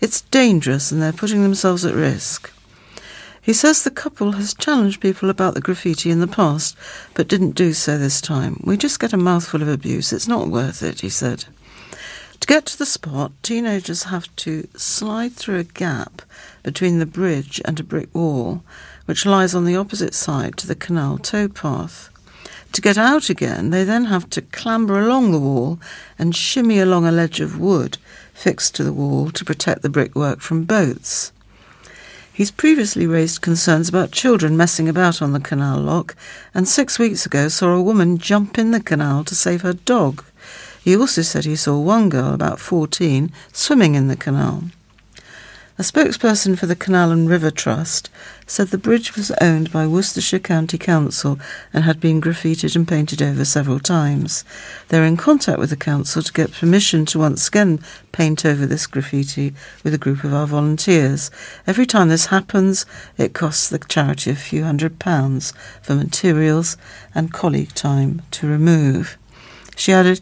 [0.00, 2.50] It's dangerous and they're putting themselves at risk.
[3.42, 6.76] He says the couple has challenged people about the graffiti in the past,
[7.14, 8.60] but didn't do so this time.
[8.64, 10.12] We just get a mouthful of abuse.
[10.12, 11.44] It's not worth it, he said.
[12.38, 16.22] To get to the spot, teenagers have to slide through a gap
[16.62, 18.64] between the bridge and a brick wall,
[19.06, 22.11] which lies on the opposite side to the canal towpath.
[22.72, 25.78] To get out again, they then have to clamber along the wall
[26.18, 27.98] and shimmy along a ledge of wood
[28.32, 31.32] fixed to the wall to protect the brickwork from boats.
[32.32, 36.16] He's previously raised concerns about children messing about on the canal lock,
[36.54, 40.24] and six weeks ago saw a woman jump in the canal to save her dog.
[40.82, 44.64] He also said he saw one girl, about 14, swimming in the canal.
[45.82, 48.08] A spokesperson for the Canal and River Trust
[48.46, 51.40] said the bridge was owned by Worcestershire County Council
[51.72, 54.44] and had been graffitied and painted over several times.
[54.86, 57.80] They're in contact with the council to get permission to once again
[58.12, 61.32] paint over this graffiti with a group of our volunteers.
[61.66, 62.86] Every time this happens,
[63.18, 65.52] it costs the charity a few hundred pounds
[65.82, 66.76] for materials
[67.12, 69.18] and colleague time to remove.
[69.74, 70.20] She added,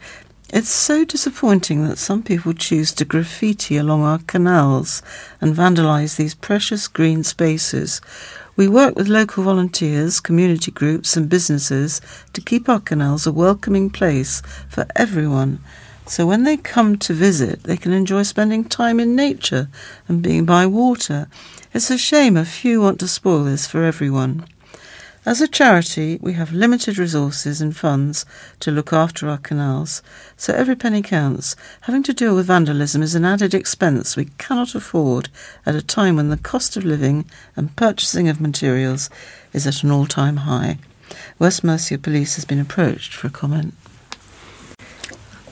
[0.53, 5.01] it's so disappointing that some people choose to graffiti along our canals
[5.41, 8.01] and vandalise these precious green spaces.
[8.57, 12.01] We work with local volunteers, community groups, and businesses
[12.33, 15.61] to keep our canals a welcoming place for everyone.
[16.07, 19.69] So when they come to visit, they can enjoy spending time in nature
[20.09, 21.29] and being by water.
[21.73, 24.47] It's a shame a few want to spoil this for everyone.
[25.27, 28.25] As a charity, we have limited resources and funds
[28.61, 30.03] to look after our canals,
[30.35, 31.57] so every penny counts.
[31.83, 35.29] Having to deal with vandalism is an added expense we cannot afford
[35.67, 39.11] at a time when the cost of living and purchasing of materials
[39.53, 40.79] is at an all time high.
[41.39, 43.75] West Mercia Police has been approached for a comment.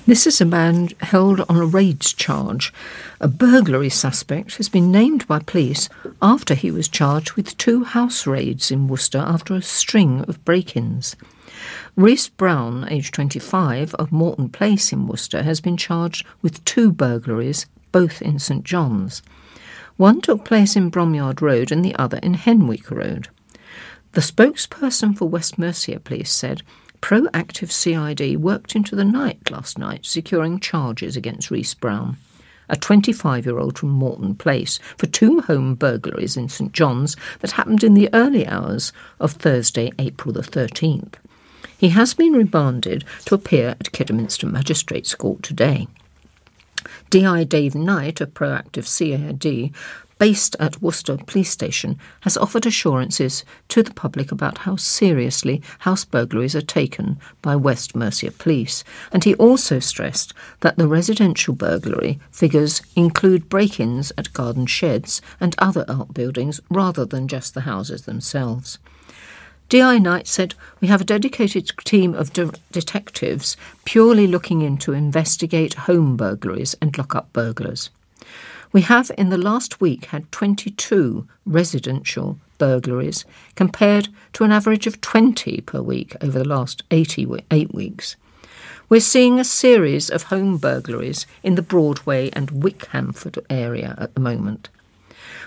[0.08, 2.72] This is a man held on a raids charge.
[3.20, 5.90] A burglary suspect has been named by police
[6.22, 10.74] after he was charged with two house raids in Worcester after a string of break
[10.74, 11.14] ins.
[11.94, 17.66] Reese Brown, aged 25, of Morton Place in Worcester, has been charged with two burglaries,
[17.92, 19.20] both in St John's.
[19.98, 23.28] One took place in Bromyard Road and the other in Henwick Road.
[24.12, 26.62] The spokesperson for West Mercia Police said
[27.00, 32.16] Proactive CID worked into the night last night, securing charges against Reese Brown,
[32.68, 37.52] a 25 year old from Morton Place, for two home burglaries in St John's that
[37.52, 41.14] happened in the early hours of Thursday, April the 13th.
[41.78, 45.86] He has been remanded to appear at Kidderminster Magistrates Court today.
[47.10, 49.72] DI Dave Knight of Proactive CID
[50.18, 56.04] based at Worcester Police Station, has offered assurances to the public about how seriously house
[56.04, 62.18] burglaries are taken by West Mercia Police, and he also stressed that the residential burglary
[62.30, 68.02] figures include break ins at garden sheds and other outbuildings rather than just the houses
[68.02, 68.78] themselves.
[69.68, 73.54] DI Knight said, We have a dedicated team of de- detectives
[73.84, 77.90] purely looking into investigate home burglaries and lock up burglars.
[78.70, 85.00] We have in the last week had 22 residential burglaries compared to an average of
[85.00, 88.16] 20 per week over the last 88 weeks.
[88.90, 94.20] We're seeing a series of home burglaries in the Broadway and Wickhamford area at the
[94.20, 94.68] moment.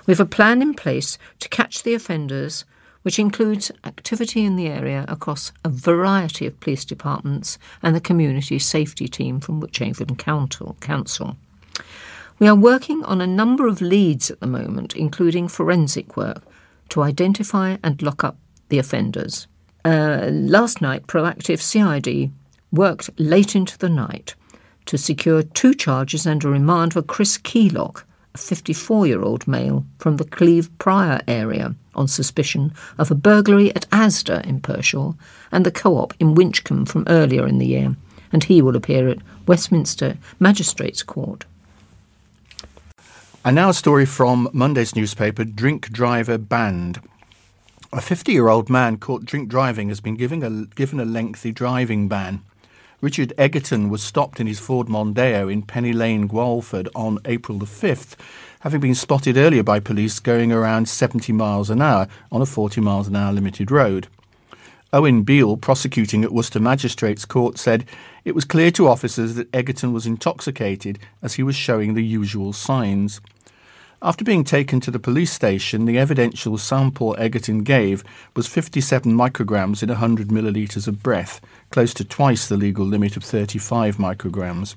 [0.07, 2.65] We have a plan in place to catch the offenders
[3.03, 8.59] which includes activity in the area across a variety of police departments and the community
[8.59, 11.37] safety team from Wychavon Council.
[12.41, 16.41] We are working on a number of leads at the moment, including forensic work,
[16.89, 18.35] to identify and lock up
[18.69, 19.45] the offenders.
[19.85, 22.31] Uh, last night, Proactive CID
[22.71, 24.33] worked late into the night
[24.87, 29.85] to secure two charges and a remand for Chris Keylock, a 54 year old male
[29.99, 35.15] from the Cleeve Prior area, on suspicion of a burglary at Asda in Pershore
[35.51, 37.95] and the co op in Winchcombe from earlier in the year,
[38.31, 41.45] and he will appear at Westminster Magistrates Court.
[43.43, 47.01] And now a story from Monday's newspaper Drink Driver Banned.
[47.91, 51.51] A 50 year old man caught drink driving has been given a, given a lengthy
[51.51, 52.43] driving ban.
[53.01, 57.65] Richard Egerton was stopped in his Ford Mondeo in Penny Lane, Gwalford on April the
[57.65, 58.15] 5th,
[58.59, 62.79] having been spotted earlier by police going around 70 miles an hour on a 40
[62.79, 64.07] miles an hour limited road.
[64.93, 67.85] Owen Beale, prosecuting at Worcester Magistrates Court, said
[68.23, 72.53] it was clear to officers that Egerton was intoxicated as he was showing the usual
[72.53, 73.21] signs.
[74.03, 78.03] After being taken to the police station, the evidential sample Egerton gave
[78.35, 83.23] was 57 micrograms in 100 millilitres of breath, close to twice the legal limit of
[83.23, 84.75] 35 micrograms.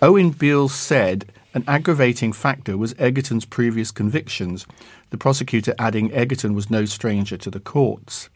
[0.00, 4.66] Owen Beale said an aggravating factor was Egerton's previous convictions,
[5.10, 8.30] the prosecutor adding Egerton was no stranger to the courts.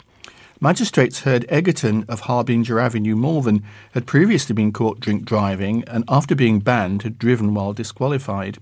[0.59, 6.34] Magistrates heard Egerton of Harbinger Avenue, Malvern, had previously been caught drink driving and, after
[6.34, 8.57] being banned, had driven while disqualified.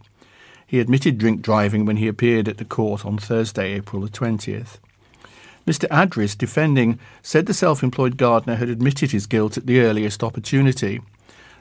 [0.66, 4.78] He admitted drink driving when he appeared at the court on Thursday, April the 20th.
[5.68, 5.86] Mr.
[5.88, 11.00] Adris, defending, said the self employed gardener had admitted his guilt at the earliest opportunity.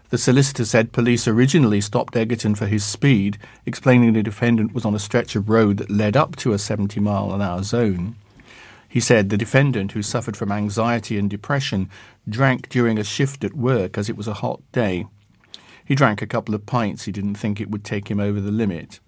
[0.09, 4.95] The solicitor said police originally stopped Egerton for his speed, explaining the defendant was on
[4.95, 8.15] a stretch of road that led up to a 70 mile an hour zone.
[8.93, 11.89] He said the defendant, who suffered from anxiety and depression,
[12.29, 15.07] drank during a shift at work as it was a hot day.
[15.83, 18.51] He drank a couple of pints he didn't think it would take him over the
[18.51, 18.99] limit.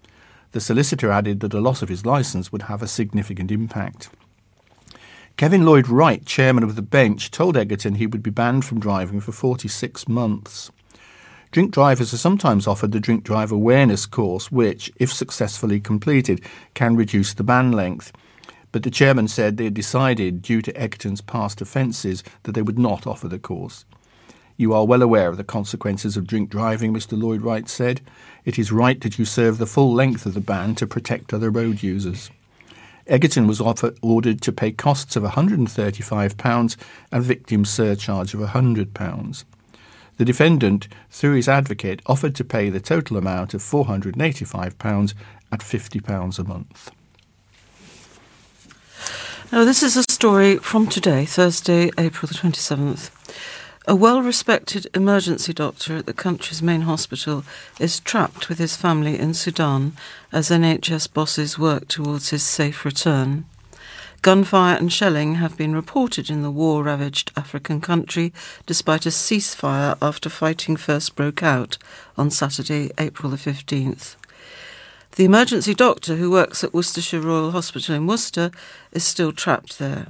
[0.50, 4.08] The solicitor added that a loss of his licence would have a significant impact.
[5.36, 9.20] Kevin Lloyd Wright, chairman of the bench, told Egerton he would be banned from driving
[9.20, 10.72] for 46 months.
[11.52, 16.40] Drink drivers are sometimes offered the drink drive awareness course, which, if successfully completed,
[16.74, 18.10] can reduce the ban length.
[18.76, 22.78] But the chairman said they had decided, due to Egerton's past offences, that they would
[22.78, 23.86] not offer the course.
[24.58, 27.18] You are well aware of the consequences of drink driving, Mr.
[27.18, 28.02] Lloyd Wright said.
[28.44, 31.48] It is right that you serve the full length of the ban to protect other
[31.48, 32.30] road users.
[33.06, 36.76] Egerton was ordered to pay costs of £135
[37.12, 39.44] and victim surcharge of £100.
[40.18, 45.14] The defendant, through his advocate, offered to pay the total amount of £485
[45.50, 46.90] at £50 a month.
[49.52, 53.10] Now, this is a story from today, Thursday, April the 27th.
[53.86, 57.44] A well respected emergency doctor at the country's main hospital
[57.78, 59.92] is trapped with his family in Sudan
[60.32, 63.44] as NHS bosses work towards his safe return.
[64.20, 68.32] Gunfire and shelling have been reported in the war ravaged African country
[68.66, 71.78] despite a ceasefire after fighting first broke out
[72.18, 74.16] on Saturday, April the 15th.
[75.16, 78.50] The emergency doctor who works at Worcestershire Royal Hospital in Worcester
[78.92, 80.08] is still trapped there.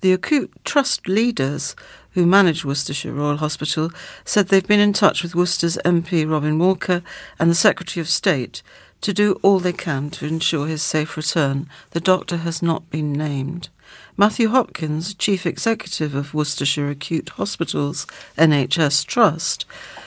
[0.00, 1.76] The acute trust leaders
[2.16, 3.90] who manage Worcestershire Royal Hospital,
[4.24, 7.02] said they've been in touch with Worcester's MP Robin Walker
[7.38, 8.62] and the Secretary of State
[9.02, 11.68] to do all they can to ensure his safe return.
[11.90, 13.68] The doctor has not been named.
[14.16, 18.06] Matthew Hopkins, Chief Executive of Worcestershire Acute Hospitals
[18.38, 19.66] NHS Trust,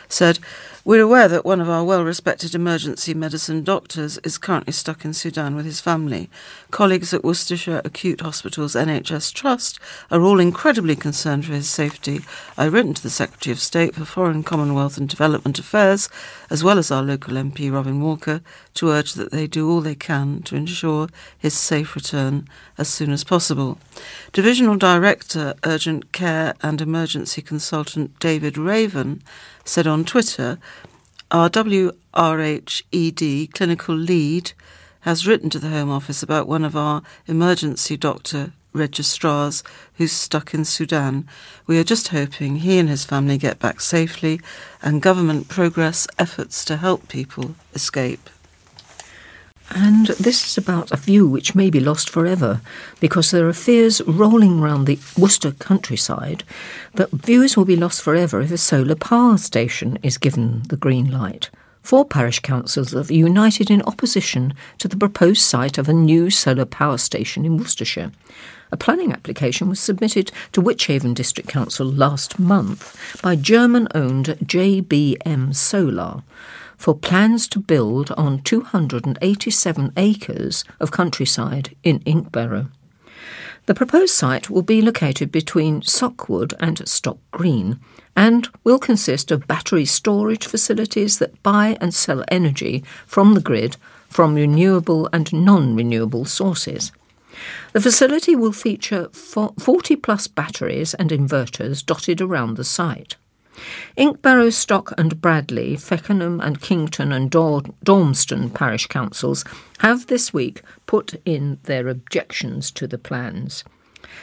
[0.09, 0.39] said,
[0.85, 5.13] We're aware that one of our well respected emergency medicine doctors is currently stuck in
[5.13, 6.29] Sudan with his family.
[6.71, 9.77] Colleagues at Worcestershire Acute Hospitals NHS Trust
[10.09, 12.21] are all incredibly concerned for his safety.
[12.57, 16.07] I've written to the Secretary of State for Foreign, Commonwealth and Development Affairs,
[16.49, 18.39] as well as our local MP Robin Walker,
[18.75, 22.47] to urge that they do all they can to ensure his safe return
[22.77, 23.77] as soon as possible.
[24.31, 29.21] Divisional Director, Urgent Care and Emergency Consultant David Raven
[29.69, 30.57] said on Twitter,
[31.29, 31.93] our WRHED
[33.53, 34.51] clinical lead
[35.01, 39.63] has written to the Home Office about one of our emergency doctor registrars
[39.93, 41.27] who's stuck in Sudan.
[41.67, 44.41] We are just hoping he and his family get back safely
[44.81, 48.27] and government progress efforts to help people escape.
[49.71, 52.61] And this is about a view which may be lost forever,
[52.99, 56.43] because there are fears rolling round the Worcester countryside
[56.95, 61.11] that views will be lost forever if a solar power station is given the green
[61.11, 61.49] light
[61.89, 66.63] four parish councils have united in opposition to the proposed site of a new solar
[66.65, 68.11] power station in Worcestershire.
[68.71, 75.55] A planning application was submitted to Wychavon District Council last month by German owned JBM
[75.55, 76.21] Solar
[76.79, 82.71] for plans to build on 287 acres of countryside in Inkberrow.
[83.65, 87.79] The proposed site will be located between Sockwood and Stock Green
[88.15, 93.75] and will consist of battery storage facilities that buy and sell energy from the grid
[94.07, 96.91] from renewable and non renewable sources.
[97.73, 103.17] The facility will feature 40 plus batteries and inverters dotted around the site.
[103.97, 109.43] Inkberrow, Stock and Bradley, Feckenham and Kington and Dormston parish councils
[109.79, 113.63] have this week put in their objections to the plans.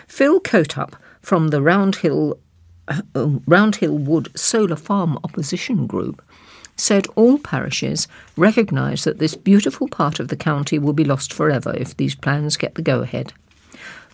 [0.06, 2.38] Phil Coatup from the Roundhill,
[2.88, 6.22] uh, Roundhill Wood Solar Farm Opposition Group
[6.76, 8.06] said all parishes
[8.36, 12.56] recognise that this beautiful part of the county will be lost forever if these plans
[12.56, 13.32] get the go ahead.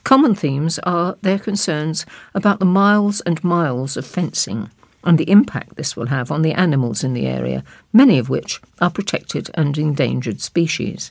[0.04, 4.70] Common themes are their concerns about the miles and miles of fencing
[5.04, 8.60] and the impact this will have on the animals in the area, many of which
[8.80, 11.10] are protected and endangered species.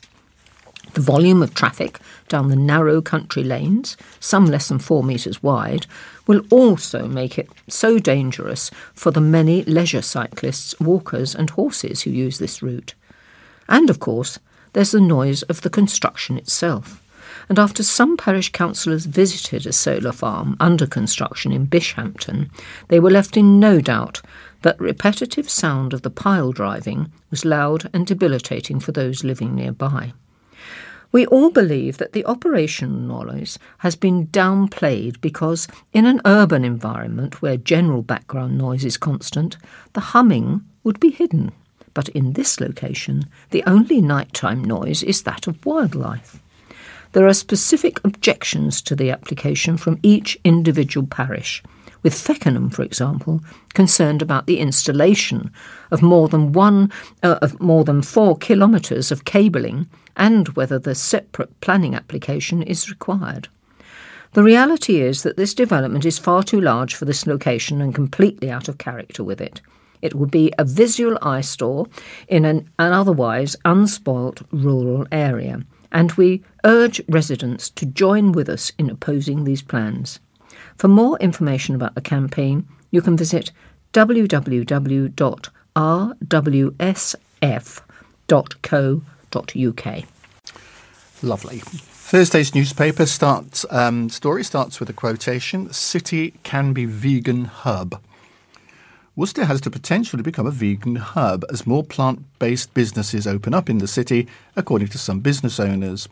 [0.94, 1.98] The volume of traffic
[2.28, 5.86] down the narrow country lanes, some less than four metres wide,
[6.26, 12.10] will also make it so dangerous for the many leisure cyclists, walkers, and horses who
[12.10, 12.94] use this route.
[13.68, 14.38] And of course,
[14.74, 17.01] there's the noise of the construction itself
[17.48, 22.50] and after some parish councillors visited a solar farm under construction in Bishampton,
[22.88, 24.20] they were left in no doubt
[24.62, 30.12] that repetitive sound of the pile driving was loud and debilitating for those living nearby.
[31.12, 37.42] We all believe that the operation noise has been downplayed because, in an urban environment
[37.42, 39.58] where general background noise is constant,
[39.92, 41.52] the humming would be hidden.
[41.92, 46.40] But in this location, the only nighttime noise is that of wildlife.
[47.12, 51.62] There are specific objections to the application from each individual parish,
[52.02, 53.42] with Feckenham, for example,
[53.74, 55.50] concerned about the installation
[55.90, 56.90] of more than one
[57.22, 62.88] uh, of more than four kilometres of cabling and whether the separate planning application is
[62.88, 63.48] required.
[64.32, 68.50] The reality is that this development is far too large for this location and completely
[68.50, 69.60] out of character with it.
[70.00, 71.88] It would be a visual eyesore
[72.26, 75.62] in an, an otherwise unspoilt rural area
[75.92, 80.18] and we urge residents to join with us in opposing these plans.
[80.76, 83.52] For more information about the campaign, you can visit
[83.92, 85.24] www.rwsf.co.uk.
[91.22, 91.58] Lovely.
[91.58, 98.00] Thursday's newspaper starts um, story starts with a quotation: "City can be vegan hub."
[99.14, 103.52] Worcester has the potential to become a vegan hub as more plant based businesses open
[103.52, 104.26] up in the city,
[104.56, 106.08] according to some business owners.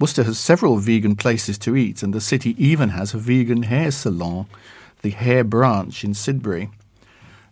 [0.00, 3.92] Worcester has several vegan places to eat, and the city even has a vegan hair
[3.92, 4.46] salon,
[5.02, 6.70] the Hair Branch in Sidbury.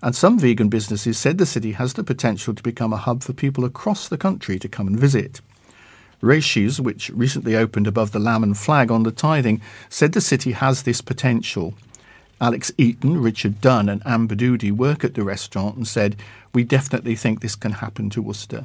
[0.02, 3.32] And some vegan businesses said the city has the potential to become a hub for
[3.32, 5.40] people across the country to come and visit.
[6.20, 10.50] Rayshis, which recently opened above the Lamb and Flag on the Tithing, said the city
[10.50, 11.74] has this potential.
[12.42, 16.16] Alex Eaton, Richard Dunn, and Amber Doody work at the restaurant and said,
[16.54, 18.64] We definitely think this can happen to Worcester.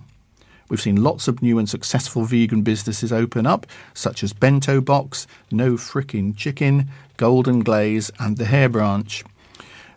[0.69, 5.27] We've seen lots of new and successful vegan businesses open up, such as Bento Box,
[5.51, 6.87] No Frickin' Chicken,
[7.17, 9.23] Golden Glaze, and the Hair Branch.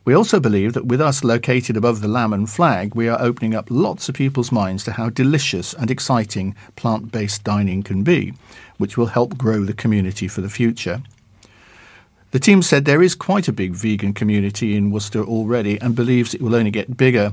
[0.04, 3.54] We also believe that with us located above the lamb and flag, we are opening
[3.54, 8.34] up lots of people's minds to how delicious and exciting plant based dining can be,
[8.78, 11.00] which will help grow the community for the future.
[12.30, 16.34] The team said there is quite a big vegan community in Worcester already and believes
[16.34, 17.32] it will only get bigger.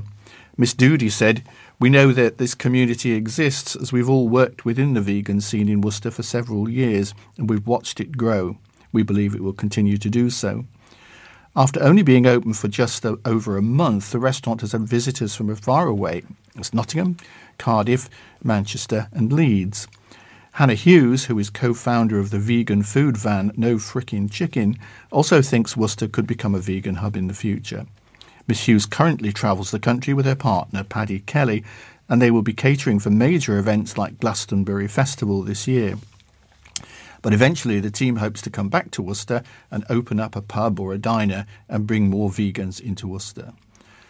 [0.56, 1.42] Miss Doody said,
[1.78, 5.82] We know that this community exists as we've all worked within the vegan scene in
[5.82, 8.56] Worcester for several years and we've watched it grow.
[8.90, 10.64] We believe it will continue to do so.
[11.54, 15.54] After only being open for just over a month, the restaurant has had visitors from
[15.56, 16.22] far away
[16.58, 17.18] as Nottingham,
[17.58, 18.08] Cardiff,
[18.42, 19.88] Manchester, and Leeds.
[20.56, 24.78] Hannah Hughes, who is co founder of the vegan food van No Frickin' Chicken,
[25.10, 27.84] also thinks Worcester could become a vegan hub in the future.
[28.48, 31.62] Miss Hughes currently travels the country with her partner, Paddy Kelly,
[32.08, 35.96] and they will be catering for major events like Glastonbury Festival this year.
[37.20, 40.80] But eventually, the team hopes to come back to Worcester and open up a pub
[40.80, 43.52] or a diner and bring more vegans into Worcester.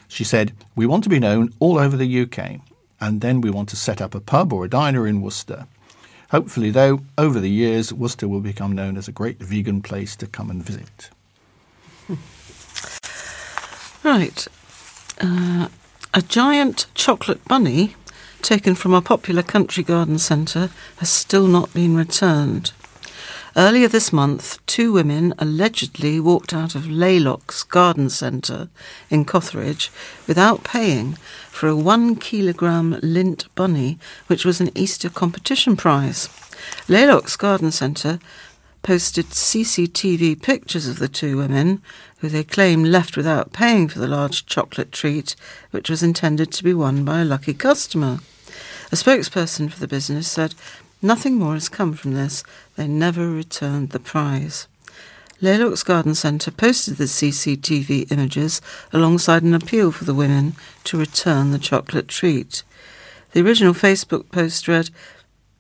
[0.07, 2.61] She said, We want to be known all over the UK,
[3.01, 5.67] and then we want to set up a pub or a diner in Worcester.
[6.31, 10.27] Hopefully, though, over the years, Worcester will become known as a great vegan place to
[10.27, 11.11] come and visit.
[14.05, 14.47] Right.
[15.21, 15.67] Uh,
[16.15, 17.97] a giant chocolate bunny
[18.47, 22.73] taken from a popular country garden centre, has still not been returned.
[23.59, 28.69] Earlier this month, two women allegedly walked out of Laylocks Garden Centre
[29.09, 29.91] in Cotheridge
[30.27, 31.15] without paying
[31.49, 36.29] for a one kilogram Lindt bunny, which was an Easter competition prize.
[36.87, 38.19] Laylocks Garden Centre
[38.83, 41.81] posted CCTV pictures of the two women,
[42.19, 45.35] who they claim left without paying for the large chocolate treat,
[45.71, 48.19] which was intended to be won by a lucky customer.
[48.93, 50.55] A spokesperson for the business said
[51.07, 52.43] Nothing more has come from this.
[52.75, 54.67] They never returned the prize.
[55.41, 58.61] Laylocks Garden Centre posted the CCTV images
[58.93, 62.65] alongside an appeal for the women to return the chocolate treat.
[63.35, 64.91] The original Facebook post read,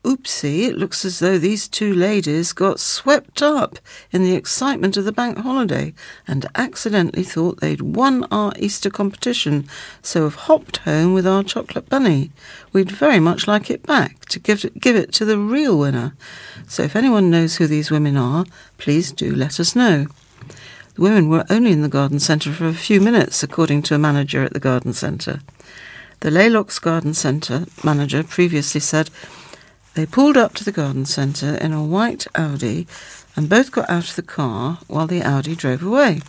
[0.06, 3.80] Oopsie, it looks as though these two ladies got swept up
[4.12, 5.92] in the excitement of the bank holiday
[6.28, 9.66] and accidentally thought they'd won our Easter competition,
[10.02, 12.30] so have hopped home with our chocolate bunny.
[12.72, 16.14] We'd very much like it back to give it, give it to the real winner.
[16.68, 18.44] So if anyone knows who these women are,
[18.78, 20.06] please do let us know.
[20.94, 23.98] The women were only in the garden centre for a few minutes, according to a
[23.98, 25.40] manager at the garden centre.
[26.20, 29.10] The Laylocks Garden Centre manager previously said,
[29.96, 32.86] they pulled up to the garden centre in a white Audi
[33.34, 36.20] and both got out of the car while the Audi drove away.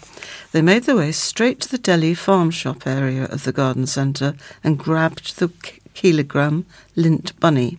[0.54, 4.36] They made their way straight to the deli farm shop area of the garden centre
[4.64, 5.50] and grabbed the
[5.94, 6.66] kilogram
[6.96, 7.78] Lindt bunny.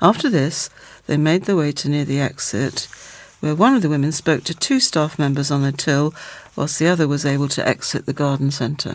[0.00, 0.70] After this,
[1.06, 2.86] they made their way to near the exit,
[3.40, 6.14] where one of the women spoke to two staff members on the till,
[6.54, 8.94] whilst the other was able to exit the garden centre.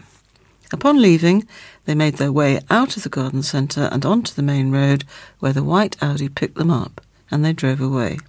[0.72, 1.48] Upon leaving,
[1.86, 5.04] they made their way out of the garden centre and onto the main road,
[5.40, 7.02] where the white Audi picked them up,
[7.32, 8.20] and they drove away.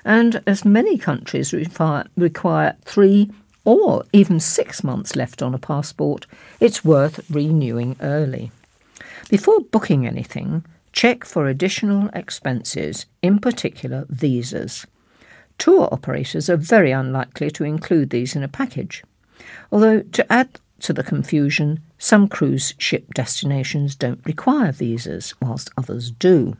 [0.08, 3.30] and as many countries require three
[3.66, 6.26] or even six months left on a passport,
[6.62, 8.50] it's worth renewing early.
[9.30, 10.64] Before booking anything,
[10.94, 14.88] check for additional expenses, in particular visas.
[15.58, 19.04] Tour operators are very unlikely to include these in a package.
[19.74, 26.12] Although, to add to the confusion, some cruise ship destinations don't require visas, whilst others
[26.12, 26.56] do.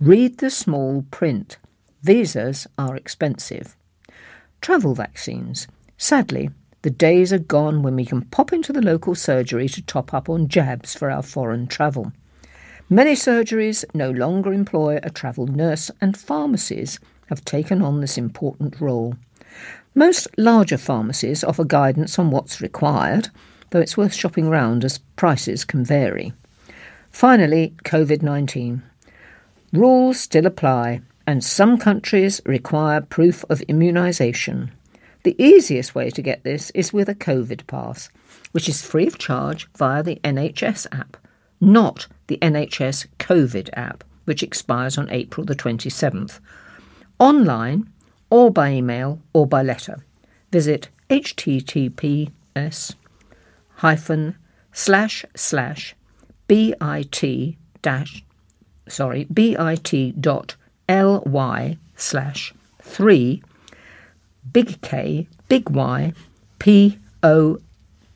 [0.00, 1.58] Read the small print.
[2.02, 3.76] Visas are expensive.
[4.60, 5.68] Travel vaccines.
[5.98, 6.50] Sadly,
[6.82, 10.30] the days are gone when we can pop into the local surgery to top up
[10.30, 12.12] on jabs for our foreign travel.
[12.88, 18.80] Many surgeries no longer employ a travel nurse, and pharmacies have taken on this important
[18.80, 19.14] role.
[19.94, 23.28] Most larger pharmacies offer guidance on what's required,
[23.70, 26.32] though it's worth shopping round as prices can vary.
[27.10, 28.82] Finally, COVID 19.
[29.72, 34.68] Rules still apply, and some countries require proof of immunisation.
[35.22, 38.08] The easiest way to get this is with a COVID pass,
[38.50, 41.16] which is free of charge via the NHS app,
[41.60, 46.40] not the NHS COVID app, which expires on April the 27th.
[47.20, 47.88] Online,
[48.28, 50.04] or by email, or by letter.
[50.50, 52.94] Visit https
[53.76, 54.36] hyphen
[54.72, 55.94] slash slash
[56.48, 56.76] bit
[57.82, 58.24] dash
[58.88, 60.56] sorry bit dot
[60.90, 62.52] ly slash
[62.82, 63.42] three
[64.52, 66.12] big K big Y
[66.58, 67.58] P O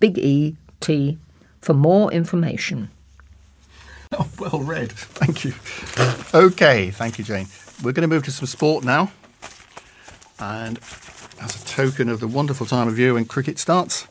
[0.01, 1.19] big E T
[1.61, 2.91] for more information.
[4.17, 4.93] Oh, well read.
[4.93, 5.53] Thank you.
[6.33, 7.49] Okay, thank you, Jane.
[7.83, 9.11] We're going to move to some sport now.
[10.39, 10.79] And
[11.41, 14.07] as a token of the wonderful time of year when cricket starts,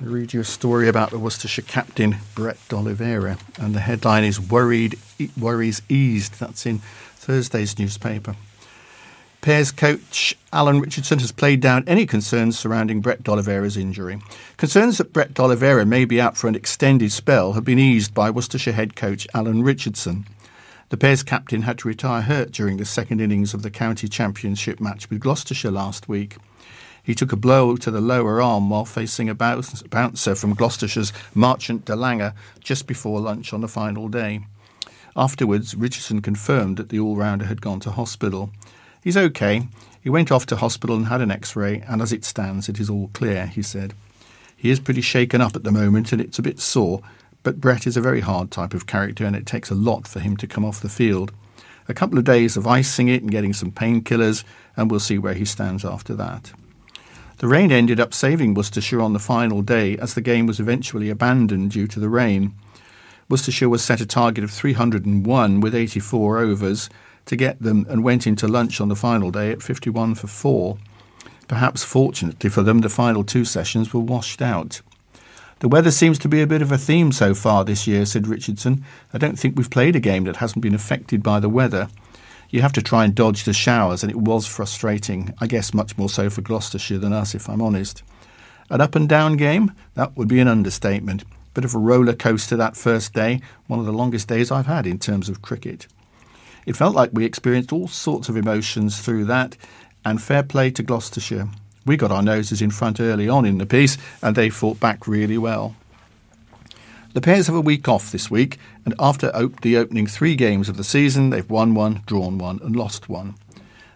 [0.00, 3.36] I'll read you a story about the Worcestershire captain, Brett D'Oliveira.
[3.60, 4.96] And the headline is Worried,
[5.36, 6.38] Worries Eased.
[6.38, 6.80] That's in
[7.22, 8.34] Thursday's newspaper.
[9.42, 14.20] Pears coach Alan Richardson has played down any concerns surrounding Brett D'Oliveira's injury.
[14.56, 18.28] Concerns that Brett D'Oliveira may be out for an extended spell have been eased by
[18.28, 20.26] Worcestershire head coach Alan Richardson.
[20.88, 24.80] The Pears captain had to retire hurt during the second innings of the county championship
[24.80, 26.38] match with Gloucestershire last week.
[27.04, 31.84] He took a blow to the lower arm while facing a bouncer from Gloucestershire's Marchant
[31.84, 34.40] de Lange just before lunch on the final day.
[35.16, 38.50] Afterwards, Richardson confirmed that the all rounder had gone to hospital.
[39.02, 39.68] He's okay.
[40.00, 42.80] He went off to hospital and had an x ray, and as it stands, it
[42.80, 43.94] is all clear, he said.
[44.56, 47.02] He is pretty shaken up at the moment and it's a bit sore,
[47.42, 50.20] but Brett is a very hard type of character and it takes a lot for
[50.20, 51.32] him to come off the field.
[51.88, 54.44] A couple of days of icing it and getting some painkillers,
[54.76, 56.52] and we'll see where he stands after that.
[57.38, 61.10] The rain ended up saving Worcestershire on the final day as the game was eventually
[61.10, 62.54] abandoned due to the rain.
[63.32, 66.90] Worcestershire was set a target of 301 with 84 overs,
[67.24, 70.76] to get them and went into lunch on the final day at 51 for 4.
[71.48, 74.82] Perhaps fortunately for them, the final two sessions were washed out.
[75.60, 78.26] The weather seems to be a bit of a theme so far this year, said
[78.26, 78.84] Richardson.
[79.14, 81.88] I don't think we've played a game that hasn't been affected by the weather.
[82.50, 85.32] You have to try and dodge the showers, and it was frustrating.
[85.40, 88.02] I guess much more so for Gloucestershire than us, if I'm honest.
[88.68, 89.72] An up and down game?
[89.94, 91.24] That would be an understatement.
[91.54, 94.86] Bit of a roller coaster that first day, one of the longest days I've had
[94.86, 95.86] in terms of cricket.
[96.64, 99.56] It felt like we experienced all sorts of emotions through that,
[100.04, 101.48] and fair play to Gloucestershire.
[101.84, 105.06] We got our noses in front early on in the piece, and they fought back
[105.06, 105.76] really well.
[107.12, 110.70] The Pears have a week off this week, and after op- the opening three games
[110.70, 113.34] of the season, they've won one, drawn one, and lost one.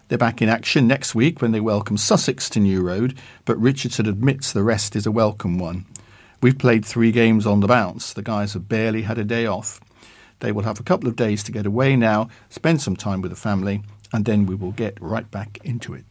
[0.09, 4.07] They're back in action next week when they welcome Sussex to New Road, but Richardson
[4.07, 5.85] admits the rest is a welcome one.
[6.39, 8.13] We've played three games on the bounce.
[8.13, 9.79] The guys have barely had a day off.
[10.39, 13.31] They will have a couple of days to get away now, spend some time with
[13.31, 13.81] the family,
[14.13, 16.05] and then we will get right back into it.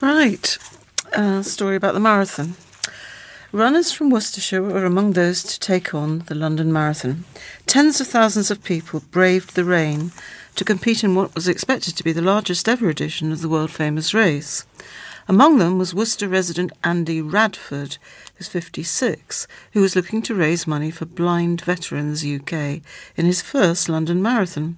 [0.00, 0.58] Right.
[1.12, 2.54] A story about the marathon.
[3.50, 7.24] Runners from Worcestershire were among those to take on the London Marathon.
[7.66, 10.12] Tens of thousands of people braved the rain
[10.54, 13.70] to compete in what was expected to be the largest ever edition of the world
[13.70, 14.66] famous race.
[15.30, 17.98] Among them was Worcester resident Andy Radford,
[18.38, 22.80] who's 56, who was looking to raise money for Blind Veterans UK
[23.16, 24.76] in his first London Marathon.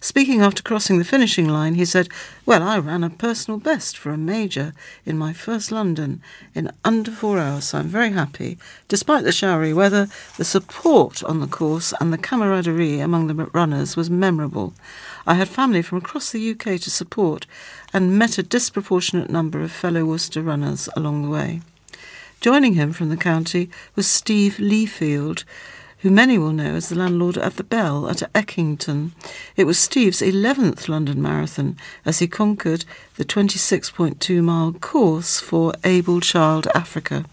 [0.00, 2.08] Speaking after crossing the finishing line, he said,
[2.44, 4.72] Well, I ran a personal best for a major
[5.04, 6.20] in my first London
[6.54, 8.58] in under four hours, so I'm very happy.
[8.88, 13.96] Despite the showery weather, the support on the course and the camaraderie among the runners
[13.96, 14.74] was memorable.
[15.26, 17.46] I had family from across the UK to support
[17.92, 21.62] and met a disproportionate number of fellow Worcester runners along the way.
[22.40, 25.44] Joining him from the county was Steve Leafield,
[26.00, 29.12] who many will know as the landlord at the Bell at Eckington.
[29.56, 32.84] It was Steve's 11th London Marathon as he conquered
[33.16, 37.24] the 26.2 mile course for Able Child Africa.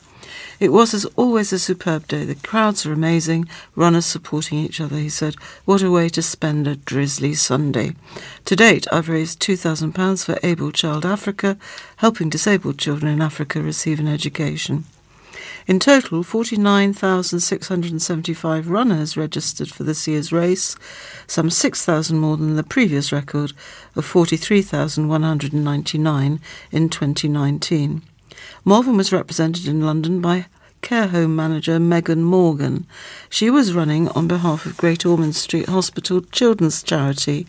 [0.64, 2.24] It was, as always, a superb day.
[2.24, 5.36] The crowds are amazing, runners supporting each other, he said.
[5.66, 7.96] What a way to spend a drizzly Sunday.
[8.46, 11.58] To date, I've raised £2,000 for Able Child Africa,
[11.98, 14.86] helping disabled children in Africa receive an education.
[15.68, 20.78] In total, 49,675 runners registered for this year's race,
[21.28, 23.52] some 6,000 more than the previous record
[23.98, 26.40] of 43,199
[26.72, 28.02] in 2019.
[28.66, 30.46] Malvern was represented in London by
[30.84, 32.86] care home manager Megan Morgan.
[33.30, 37.48] She was running on behalf of Great Ormond Street Hospital Children's Charity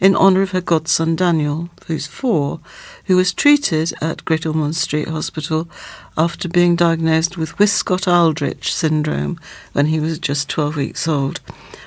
[0.00, 2.58] in honour of her godson Daniel, who's four,
[3.04, 5.68] who was treated at Great Ormond Street Hospital
[6.16, 9.38] after being diagnosed with Wiskott Aldrich syndrome
[9.74, 11.40] when he was just 12 weeks old.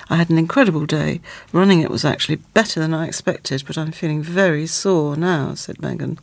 [0.09, 1.21] I had an incredible day.
[1.51, 5.81] Running it was actually better than I expected, but I'm feeling very sore now, said
[5.81, 6.19] Megan.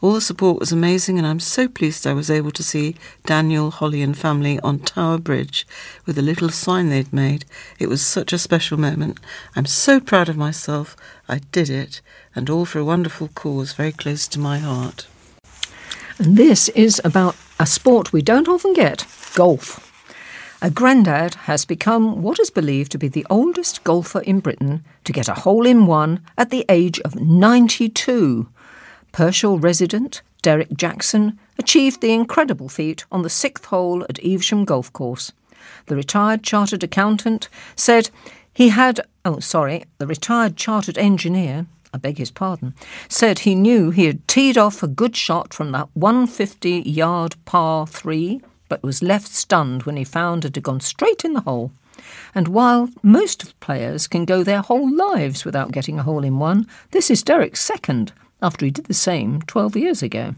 [0.00, 2.94] All the support was amazing, and I'm so pleased I was able to see
[3.26, 5.66] Daniel, Holly, and family on Tower Bridge
[6.06, 7.44] with a little sign they'd made.
[7.80, 9.18] It was such a special moment.
[9.56, 10.94] I'm so proud of myself.
[11.28, 12.00] I did it,
[12.32, 15.08] and all for a wonderful cause very close to my heart.
[16.18, 19.04] And this is about a sport we don't often get
[19.34, 19.84] golf.
[20.62, 25.12] A grandad has become what is believed to be the oldest golfer in Britain to
[25.12, 28.48] get a hole in one at the age of 92.
[29.12, 34.92] Pershore resident Derek Jackson achieved the incredible feat on the sixth hole at Evesham Golf
[34.92, 35.32] Course.
[35.86, 38.10] The retired chartered accountant said
[38.54, 42.74] he had, oh, sorry, the retired chartered engineer, I beg his pardon,
[43.08, 47.86] said he knew he had teed off a good shot from that 150 yard par
[47.86, 51.72] three, but was left stunned when he found it had gone straight in the hole.
[52.34, 56.66] And while most players can go their whole lives without getting a hole in one,
[56.92, 58.12] this is Derek's second,
[58.42, 60.34] after he did the same 12 years ago.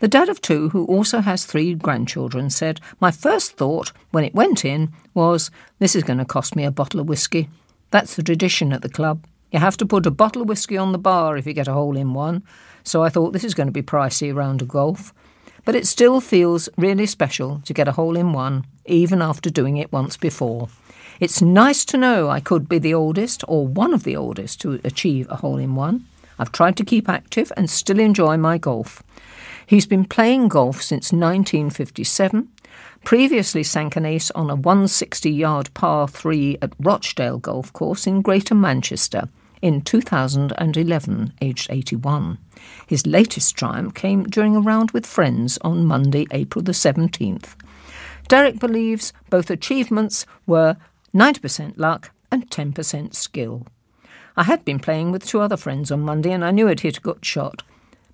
[0.00, 4.34] The dad of two, who also has three grandchildren, said, My first thought when it
[4.34, 7.48] went in was, This is going to cost me a bottle of whisky.
[7.92, 9.24] That's the tradition at the club.
[9.52, 11.72] You have to put a bottle of whisky on the bar if you get a
[11.72, 12.42] hole in one.
[12.84, 15.14] So I thought this is going to be pricey around a golf.
[15.64, 19.76] But it still feels really special to get a hole in one, even after doing
[19.76, 20.68] it once before.
[21.20, 24.80] It's nice to know I could be the oldest or one of the oldest to
[24.82, 26.06] achieve a hole in one.
[26.38, 29.02] I've tried to keep active and still enjoy my golf.
[29.66, 32.48] He's been playing golf since 1957.
[33.04, 38.22] Previously sank an ace on a 160 yard par 3 at Rochdale Golf Course in
[38.22, 39.28] Greater Manchester
[39.62, 42.38] in 2011, aged 81.
[42.86, 47.54] His latest triumph came during a round with friends on Monday, April the 17th.
[48.28, 50.76] Derek believes both achievements were
[51.14, 53.66] 90% luck and 10% skill.
[54.36, 56.98] I had been playing with two other friends on Monday and I knew I'd hit
[56.98, 57.62] a good shot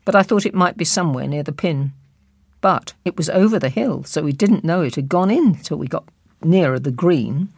[0.08, 1.92] but I thought it might be somewhere near the pin.
[2.62, 5.76] But it was over the hill, so we didn't know it had gone in till
[5.76, 6.08] we got
[6.42, 7.50] nearer the green.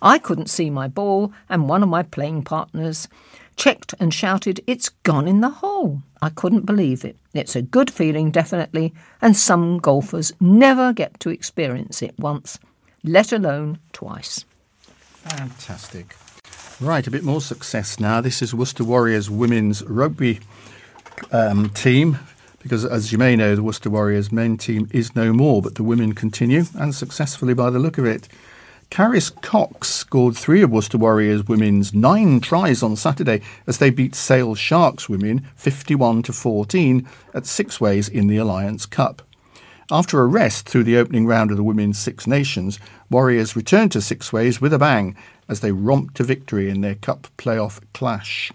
[0.00, 3.06] I couldn't see my ball, and one of my playing partners
[3.56, 6.00] checked and shouted, It's gone in the hole.
[6.22, 7.18] I couldn't believe it.
[7.34, 12.58] It's a good feeling, definitely, and some golfers never get to experience it once,
[13.02, 14.46] let alone twice.
[14.80, 16.16] Fantastic.
[16.80, 18.20] Right, a bit more success now.
[18.20, 20.40] This is Worcester Warriors women's rugby
[21.30, 22.18] um, team,
[22.60, 25.84] because as you may know, the Worcester Warriors men team is no more, but the
[25.84, 28.28] women continue, and successfully by the look of it.
[28.90, 34.16] Caris Cox scored three of Worcester Warriors women's nine tries on Saturday as they beat
[34.16, 39.22] Sale Sharks women 51 to 14 at Six Ways in the Alliance Cup.
[39.92, 42.80] After a rest through the opening round of the Women's Six Nations,
[43.10, 45.14] Warriors returned to Six Ways with a bang
[45.48, 48.52] as they romped to victory in their Cup playoff clash.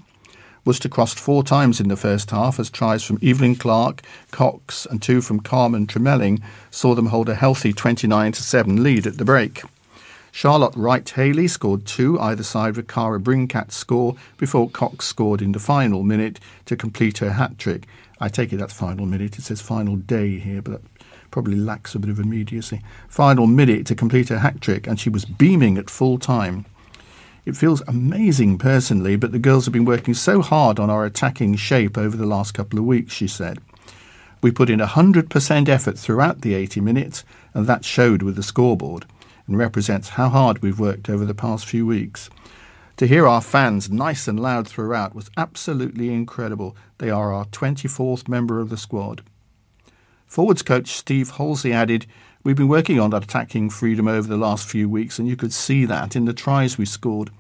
[0.66, 4.02] Worcester crossed four times in the first half as tries from Evelyn Clark,
[4.32, 9.18] Cox, and two from Carmen Tremelling saw them hold a healthy 29 7 lead at
[9.18, 9.64] the break.
[10.32, 15.54] Charlotte Wright Haley scored two either side of Cara Brinkat's score before Cox scored in
[15.54, 17.88] the final minute to complete her hat trick.
[18.20, 19.40] I take it that's final minute.
[19.40, 20.82] It says final day here, but that
[21.32, 22.82] probably lacks a bit of immediacy.
[23.08, 26.66] Final minute to complete her hat trick, and she was beaming at full time.
[27.46, 31.56] It feels amazing personally, but the girls have been working so hard on our attacking
[31.56, 33.60] shape over the last couple of weeks, she said.
[34.42, 39.06] We put in 100% effort throughout the 80 minutes, and that showed with the scoreboard
[39.48, 42.30] and represents how hard we've worked over the past few weeks.
[42.98, 46.76] To hear our fans nice and loud throughout was absolutely incredible.
[46.98, 49.24] They are our 24th member of the squad.
[50.28, 52.06] Forwards coach Steve Halsey added,
[52.44, 55.84] We've been working on attacking freedom over the last few weeks, and you could see
[55.86, 57.32] that in the tries we scored.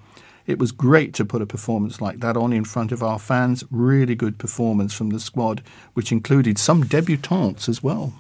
[0.46, 3.64] It was great to put a performance like that on in front of our fans.
[3.72, 5.64] Really good performance from the squad,
[5.94, 8.14] which included some debutantes as well.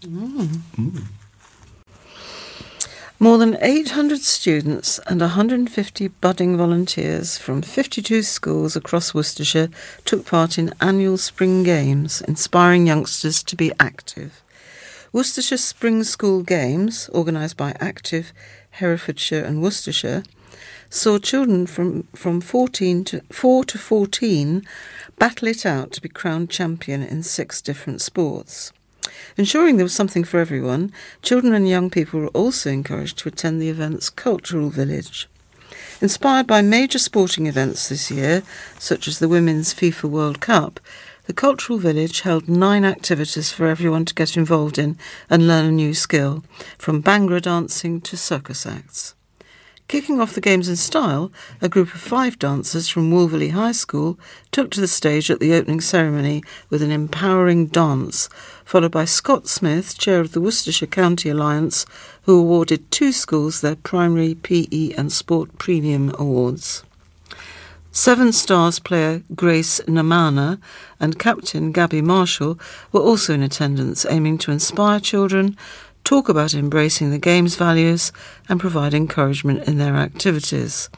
[0.00, 0.46] Mm.
[0.76, 1.02] Mm.
[3.20, 9.68] More than 800 students and 150 budding volunteers from 52 schools across Worcestershire
[10.06, 14.42] took part in annual spring games, inspiring youngsters to be active.
[15.12, 18.32] Worcestershire Spring School Games, organised by Active
[18.70, 20.22] Herefordshire and Worcestershire,
[20.88, 24.64] saw children from, from 14 to 4 to 14
[25.18, 28.72] battle it out to be crowned champion in six different sports.
[29.36, 30.92] Ensuring there was something for everyone,
[31.22, 35.28] children and young people were also encouraged to attend the event's cultural village.
[36.00, 38.44] Inspired by major sporting events this year,
[38.78, 40.78] such as the Women's FIFA World Cup,
[41.30, 44.98] the Cultural Village held nine activities for everyone to get involved in
[45.30, 46.42] and learn a new skill,
[46.76, 49.14] from Bhangra dancing to circus acts.
[49.86, 51.30] Kicking off the games in style,
[51.60, 54.18] a group of five dancers from Wolverley High School
[54.50, 58.28] took to the stage at the opening ceremony with an empowering dance,
[58.64, 61.86] followed by Scott Smith, chair of the Worcestershire County Alliance,
[62.22, 66.82] who awarded two schools their primary PE and sport premium awards.
[67.92, 70.60] Severn Stars player Grace Namana
[71.00, 72.58] and captain Gabby Marshall
[72.92, 75.56] were also in attendance, aiming to inspire children
[76.04, 78.12] talk about embracing the Games values,
[78.48, 80.88] and provide encouragement in their activities.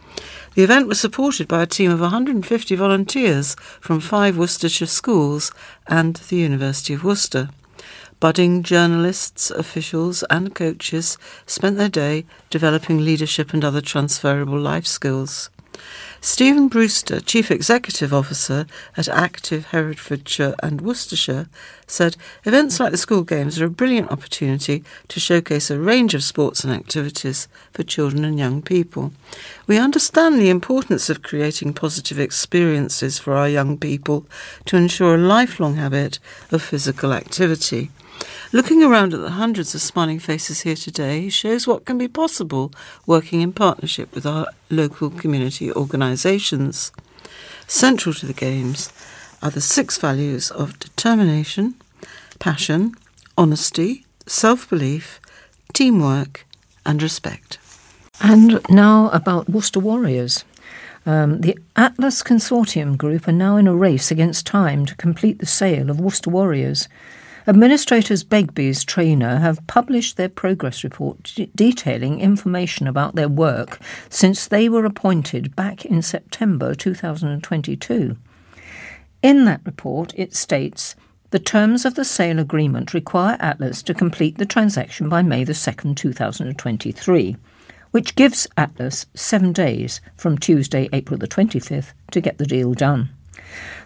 [0.55, 5.53] The event was supported by a team of 150 volunteers from five Worcestershire schools
[5.87, 7.51] and the University of Worcester.
[8.21, 15.51] Budding journalists, officials, and coaches spent their day developing leadership and other transferable life skills.
[16.25, 18.65] Stephen Brewster, Chief Executive Officer
[18.97, 21.49] at Active Herefordshire and Worcestershire,
[21.89, 26.23] said events like the school games are a brilliant opportunity to showcase a range of
[26.23, 29.11] sports and activities for children and young people.
[29.67, 34.25] We understand the importance of creating positive experiences for our young people
[34.67, 36.21] to ensure a lifelong habit
[36.53, 37.91] of physical activity.
[38.53, 42.73] Looking around at the hundreds of smiling faces here today shows what can be possible
[43.07, 46.93] working in partnership with our local community organisations.
[47.67, 48.93] Central to the Games
[49.43, 51.75] are the six values of determination,
[52.39, 52.95] passion,
[53.39, 55.21] honesty, self belief,
[55.73, 56.47] teamwork,
[56.85, 57.59] and respect.
[58.21, 60.45] And now about Worcester Warriors.
[61.05, 65.47] Um, the Atlas Consortium Group are now in a race against time to complete the
[65.47, 66.89] sale of Worcester Warriors.
[67.45, 74.69] Administrators Begbies Traynor have published their progress report detailing information about their work since they
[74.69, 78.17] were appointed back in September 2022.
[79.25, 80.95] In that report, it states
[81.31, 85.53] the terms of the sale agreement require Atlas to complete the transaction by May the
[85.53, 87.37] 2nd, 2023,
[87.91, 93.11] which gives Atlas seven days from Tuesday, April the 25th, to get the deal done.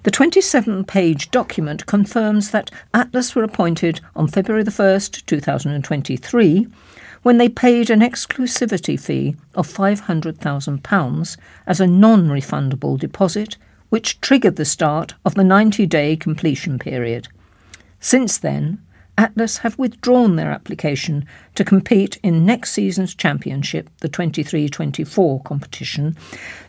[0.05, 6.69] The 27 page document confirms that Atlas were appointed on February the 1st, 2023,
[7.23, 11.37] when they paid an exclusivity fee of £500,000
[11.67, 13.57] as a non refundable deposit,
[13.89, 17.29] which triggered the start of the 90 day completion period.
[17.99, 18.79] Since then,
[19.19, 21.25] Atlas have withdrawn their application
[21.55, 26.15] to compete in next season's championship, the 23 24 competition,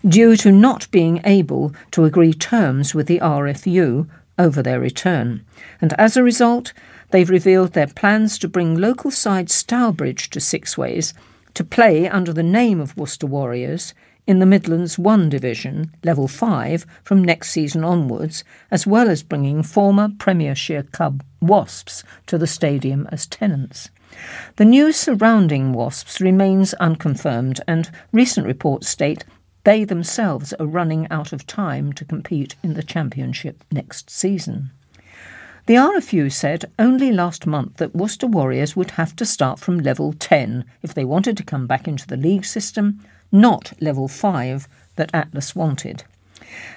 [0.07, 4.07] due to not being able to agree terms with the RFU
[4.39, 5.43] over their return.
[5.81, 6.71] And as a result,
[7.11, 11.13] they've revealed their plans to bring local side Stourbridge to Sixways
[11.53, 13.93] to play under the name of Worcester Warriors
[14.25, 19.63] in the Midlands 1 Division, Level 5, from next season onwards, as well as bringing
[19.63, 23.89] former Premiership club Wasps to the stadium as tenants.
[24.55, 29.25] The news surrounding Wasps remains unconfirmed, and recent reports state
[29.63, 34.71] they themselves are running out of time to compete in the Championship next season.
[35.65, 40.13] The RFU said only last month that Worcester Warriors would have to start from level
[40.13, 43.01] 10 if they wanted to come back into the league system
[43.31, 46.05] not level 5 that Atlas wanted.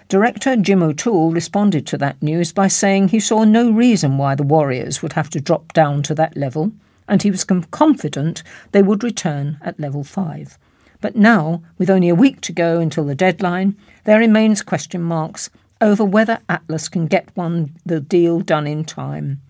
[0.08, 4.42] Director Jim O'Toole responded to that news by saying he saw no reason why the
[4.42, 6.72] Warriors would have to drop down to that level,
[7.08, 8.42] and he was confident
[8.72, 10.58] they would return at level 5.
[11.00, 15.50] But now, with only a week to go until the deadline, there remains question marks
[15.80, 19.40] over whether Atlas can get one the deal done in time.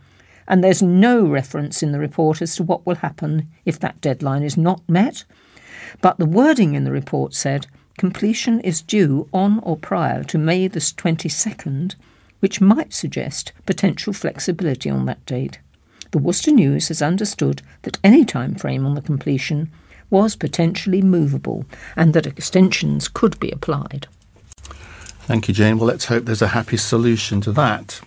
[0.47, 4.43] And there's no reference in the report as to what will happen if that deadline
[4.43, 5.25] is not met
[6.01, 7.67] but the wording in the report said
[8.01, 11.97] completion is due on or prior to May the 22nd,
[12.39, 15.59] which might suggest potential flexibility on that date.
[16.13, 19.71] The Worcester News has understood that any time frame on the completion
[20.09, 24.07] was potentially movable and that extensions could be applied.
[25.29, 25.77] Thank you, Jane.
[25.77, 28.01] Well, let's hope there's a happy solution to that.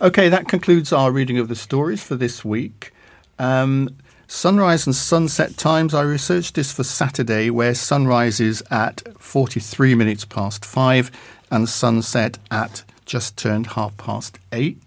[0.00, 2.92] Okay, that concludes our reading of the stories for this week.
[3.40, 3.88] Um,
[4.34, 5.92] Sunrise and sunset times.
[5.92, 11.10] I researched this for Saturday, where sunrise is at 43 minutes past five
[11.50, 14.80] and sunset at just turned half past eight.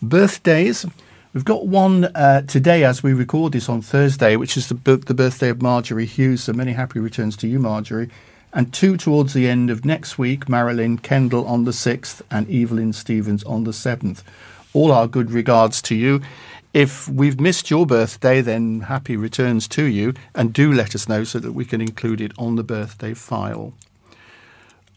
[0.00, 0.86] Birthdays.
[1.34, 5.12] We've got one uh, today as we record this on Thursday, which is the, the
[5.12, 6.44] birthday of Marjorie Hughes.
[6.44, 8.10] So many happy returns to you, Marjorie.
[8.52, 12.92] And two towards the end of next week Marilyn Kendall on the 6th and Evelyn
[12.92, 14.22] Stevens on the 7th.
[14.72, 16.22] All our good regards to you.
[16.76, 21.24] If we've missed your birthday, then happy returns to you, and do let us know
[21.24, 23.72] so that we can include it on the birthday file.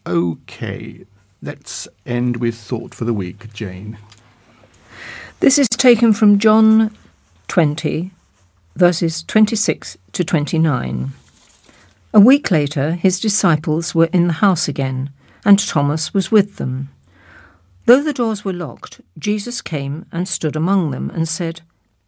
[0.06, 1.06] Okay,
[1.42, 3.98] let's end with thought for the week, Jane.
[5.40, 6.94] This is taken from John
[7.48, 8.12] 20,
[8.76, 11.12] verses 26 to 29.
[12.14, 15.12] A week later, his disciples were in the house again,
[15.46, 16.90] and Thomas was with them.
[17.86, 21.62] Though the doors were locked, Jesus came and stood among them and said,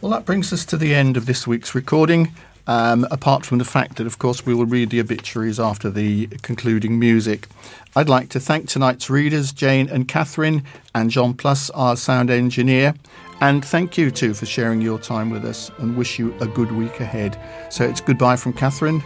[0.00, 2.32] Well, that brings us to the end of this week's recording.
[2.68, 6.26] Um, apart from the fact that, of course, we will read the obituaries after the
[6.42, 7.46] concluding music.
[7.94, 10.64] I'd like to thank tonight's readers, Jane and Catherine,
[10.94, 12.94] and John Plus, our sound engineer.
[13.40, 16.72] And thank you too for sharing your time with us and wish you a good
[16.72, 17.40] week ahead.
[17.70, 19.02] So it's goodbye from Catherine.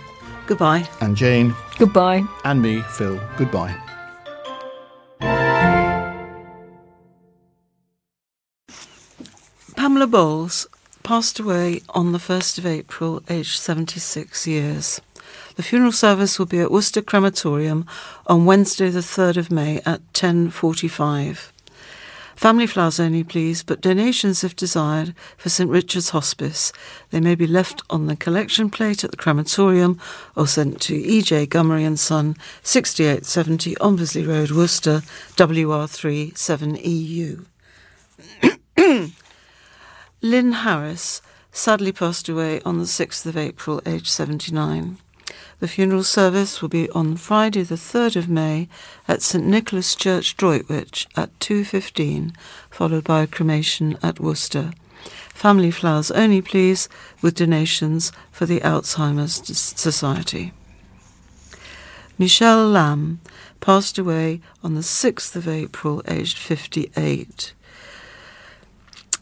[0.46, 0.88] Goodbye.
[1.00, 1.54] And Jane.
[1.78, 2.24] Goodbye.
[2.44, 3.20] And me, Phil.
[3.36, 3.76] Goodbye.
[9.76, 10.66] Pamela Bowles
[11.10, 15.00] passed away on the 1st of April, aged 76 years.
[15.56, 17.84] The funeral service will be at Worcester Crematorium
[18.28, 21.50] on Wednesday the 3rd of May at 10.45.
[22.36, 26.72] Family flowers only, please, but donations, if desired, for St Richard's Hospice.
[27.10, 29.98] They may be left on the collection plate at the crematorium
[30.36, 31.48] or sent to E.J.
[31.48, 35.02] Gummery and Son, 6870 Ombersley Road, Worcester,
[35.34, 37.46] WR3 7EU.
[40.22, 44.98] Lynn Harris sadly passed away on the 6th of April, aged 79.
[45.60, 48.68] The funeral service will be on Friday the 3rd of May
[49.08, 52.34] at St Nicholas Church, Droitwich at 2.15,
[52.68, 54.72] followed by a cremation at Worcester.
[55.32, 56.86] Family flowers only, please,
[57.22, 60.52] with donations for the Alzheimer's Society.
[62.18, 63.20] Michelle Lamb
[63.60, 67.54] passed away on the 6th of April, aged 58.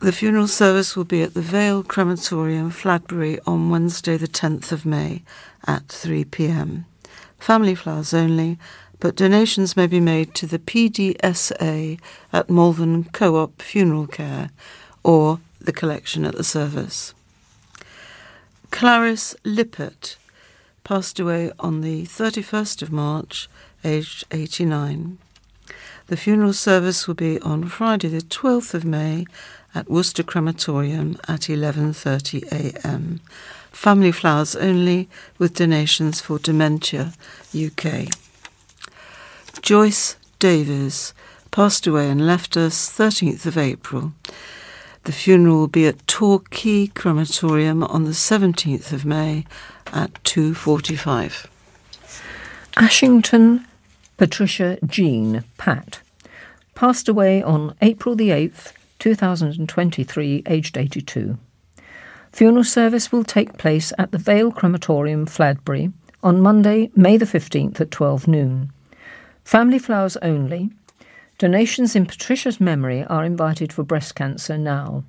[0.01, 4.87] The funeral service will be at the Vale Crematorium, Fladbury, on Wednesday, the 10th of
[4.87, 5.23] May
[5.67, 6.87] at 3 pm.
[7.41, 8.61] Family flowers only,
[9.01, 11.99] but donations may be made to the PDSA
[12.33, 14.51] at Malvern Co op Funeral Care
[15.03, 17.13] or the collection at the service.
[18.71, 20.17] Clarice Lippert
[20.85, 23.49] passed away on the 31st of March,
[23.83, 25.19] aged 89.
[26.07, 29.27] The funeral service will be on Friday, the 12th of May
[29.79, 33.21] at Worcester Crematorium at 11:30 a.m.
[33.71, 37.13] Family flowers only with donations for Dementia
[37.55, 38.09] UK.
[39.63, 41.15] Joyce Davies
[41.53, 44.13] passed away and left us 13th of April.
[45.05, 49.47] The funeral will be at Torquay Crematorium on the 17th of May
[49.93, 51.47] at 2:45.
[52.77, 53.65] Ashington
[54.17, 56.01] Patricia Jean Pat
[56.75, 61.39] passed away on April the 8th 2023, aged 82.
[62.33, 65.93] Funeral service will take place at the Vale Crematorium, Fladbury,
[66.23, 68.73] on Monday, May the 15th at 12 noon.
[69.45, 70.71] Family flowers only.
[71.39, 75.05] Donations in Patricia's memory are invited for breast cancer now.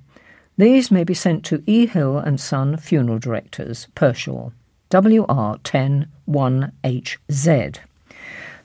[0.56, 1.86] These may be sent to E.
[1.86, 4.52] Hill and Son Funeral Directors, Pershore,
[4.90, 7.76] WR10 1HZ.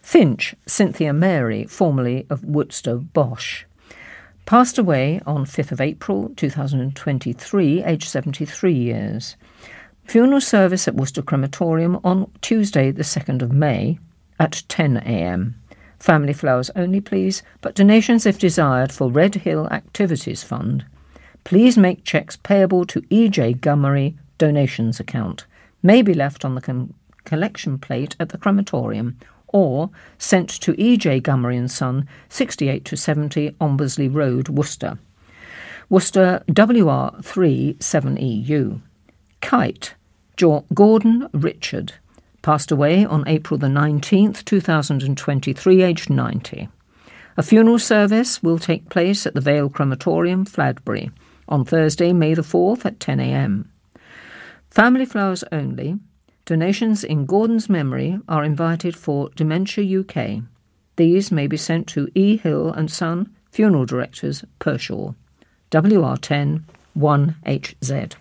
[0.02, 3.66] Finch, Cynthia Mary, formerly of Worcester Bosch
[4.46, 9.36] passed away on 5th of April 2023, aged 73 years.
[10.06, 13.98] Funeral service at Worcester Crematorium on Tuesday, the 2nd of May
[14.40, 15.56] at 10 a.m.
[16.00, 20.86] Family flowers only, please, but donations if desired for Red Hill Activities Fund.
[21.44, 23.56] Please make cheques payable to E.J.
[23.56, 25.46] Gummery donations account.
[25.82, 26.94] May be left on the com-
[27.24, 29.18] collection plate at the crematorium
[29.48, 31.22] or sent to E.J.
[31.22, 34.98] Gummery and Son, 68 to 70 Ombersley Road, Worcester.
[35.90, 38.82] Worcester WR3 7EU.
[39.42, 39.94] Kite,
[40.74, 41.94] Gordon Richard,
[42.42, 46.70] passed away on April the 19th, 2023, aged 90.
[47.38, 51.12] A funeral service will take place at the Vale Crematorium, Fladbury,
[51.48, 53.66] on Thursday, May the 4th at 10am.
[54.70, 56.00] Family flowers only,
[56.46, 60.44] Donations in Gordon's memory are invited for Dementia UK.
[60.96, 62.38] These may be sent to E.
[62.38, 65.16] Hill and Son, Funeral Directors, Pershore.
[65.72, 66.62] WR10
[66.96, 68.14] 1HZ.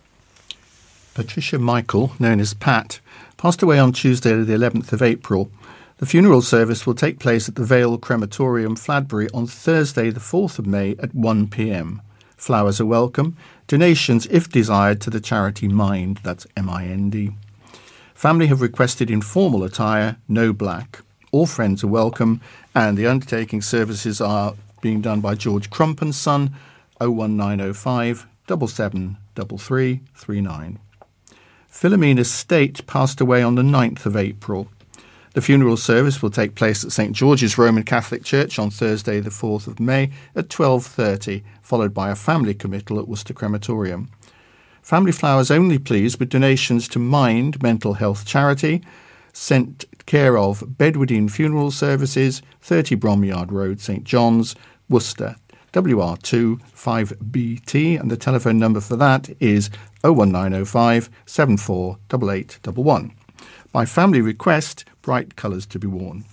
[1.12, 2.98] Patricia Michael, known as Pat,
[3.36, 5.50] passed away on Tuesday, the 11th of April.
[5.98, 10.58] The funeral service will take place at the Vale Crematorium, Fladbury, on Thursday, the 4th
[10.58, 12.00] of May at 1 pm.
[12.38, 13.36] Flowers are welcome.
[13.66, 17.32] Donations, if desired, to the charity Mind, that's M I N D.
[18.14, 21.00] Family have requested informal attire, no black.
[21.32, 22.40] All friends are welcome,
[22.74, 26.54] and the undertaking services are being done by George Crump and Son,
[27.00, 30.78] 01905 773339.
[31.68, 34.68] Philomena State passed away on the 9th of April.
[35.32, 39.30] The funeral service will take place at St George's Roman Catholic Church on Thursday the
[39.30, 44.08] 4th of May at 12:30, followed by a family committal at Worcester Crematorium.
[44.84, 48.82] Family Flowers only, please, with donations to Mind Mental Health Charity.
[49.32, 54.54] sent care of Bedwardine Funeral Services, 30 Bromyard Road, St John's,
[54.90, 55.36] Worcester,
[55.72, 59.70] WR2 5BT, and the telephone number for that is
[60.02, 63.14] 01905 748811.
[63.72, 66.26] By family request, bright colours to be worn.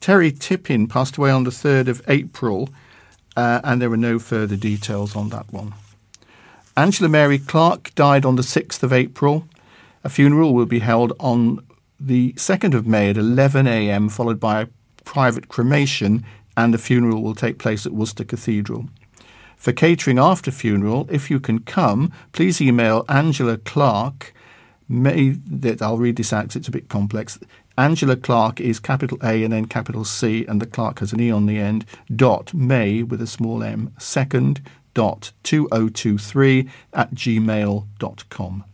[0.00, 2.68] Terry Tippin passed away on the 3rd of April,
[3.38, 5.72] uh, and there were no further details on that one.
[6.80, 9.46] Angela Mary Clark died on the 6th of April.
[10.02, 11.62] A funeral will be held on
[12.00, 14.68] the 2nd of May at 11am, followed by a
[15.04, 16.24] private cremation,
[16.56, 18.88] and the funeral will take place at Worcester Cathedral.
[19.56, 24.32] For catering after funeral, if you can come, please email Angela Clark.
[24.88, 27.38] May that I'll read this out it's a bit complex.
[27.76, 31.30] Angela Clark is capital A and then capital C, and the Clark has an E
[31.30, 31.84] on the end.
[32.16, 34.62] Dot May with a small m second
[34.94, 38.64] dot two o two three at gmail.com.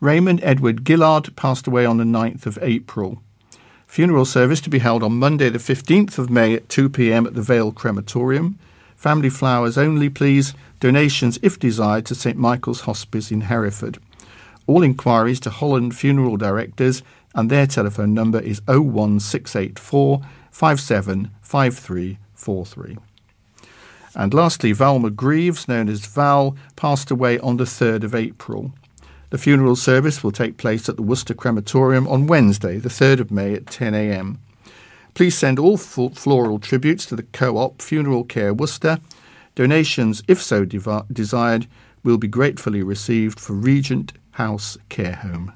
[0.00, 3.20] Raymond Edward Gillard passed away on the 9th of April.
[3.88, 7.34] Funeral service to be held on Monday, the 15th of May at 2 pm at
[7.34, 8.60] the Vale Crematorium.
[8.94, 10.54] Family flowers only, please.
[10.78, 13.98] Donations, if desired, to St Michael's Hospice in Hereford.
[14.66, 17.02] All inquiries to Holland Funeral Directors,
[17.34, 20.20] and their telephone number is 01684
[20.52, 22.98] 575343.
[24.18, 28.74] And lastly, Val McGreaves, known as Val, passed away on the 3rd of April.
[29.30, 33.30] The funeral service will take place at the Worcester Crematorium on Wednesday, the 3rd of
[33.30, 34.38] May at 10am.
[35.14, 38.98] Please send all floral tributes to the Co-op Funeral Care Worcester.
[39.54, 41.66] Donations, if so desired,
[42.02, 45.52] will be gratefully received for Regent House Care Home.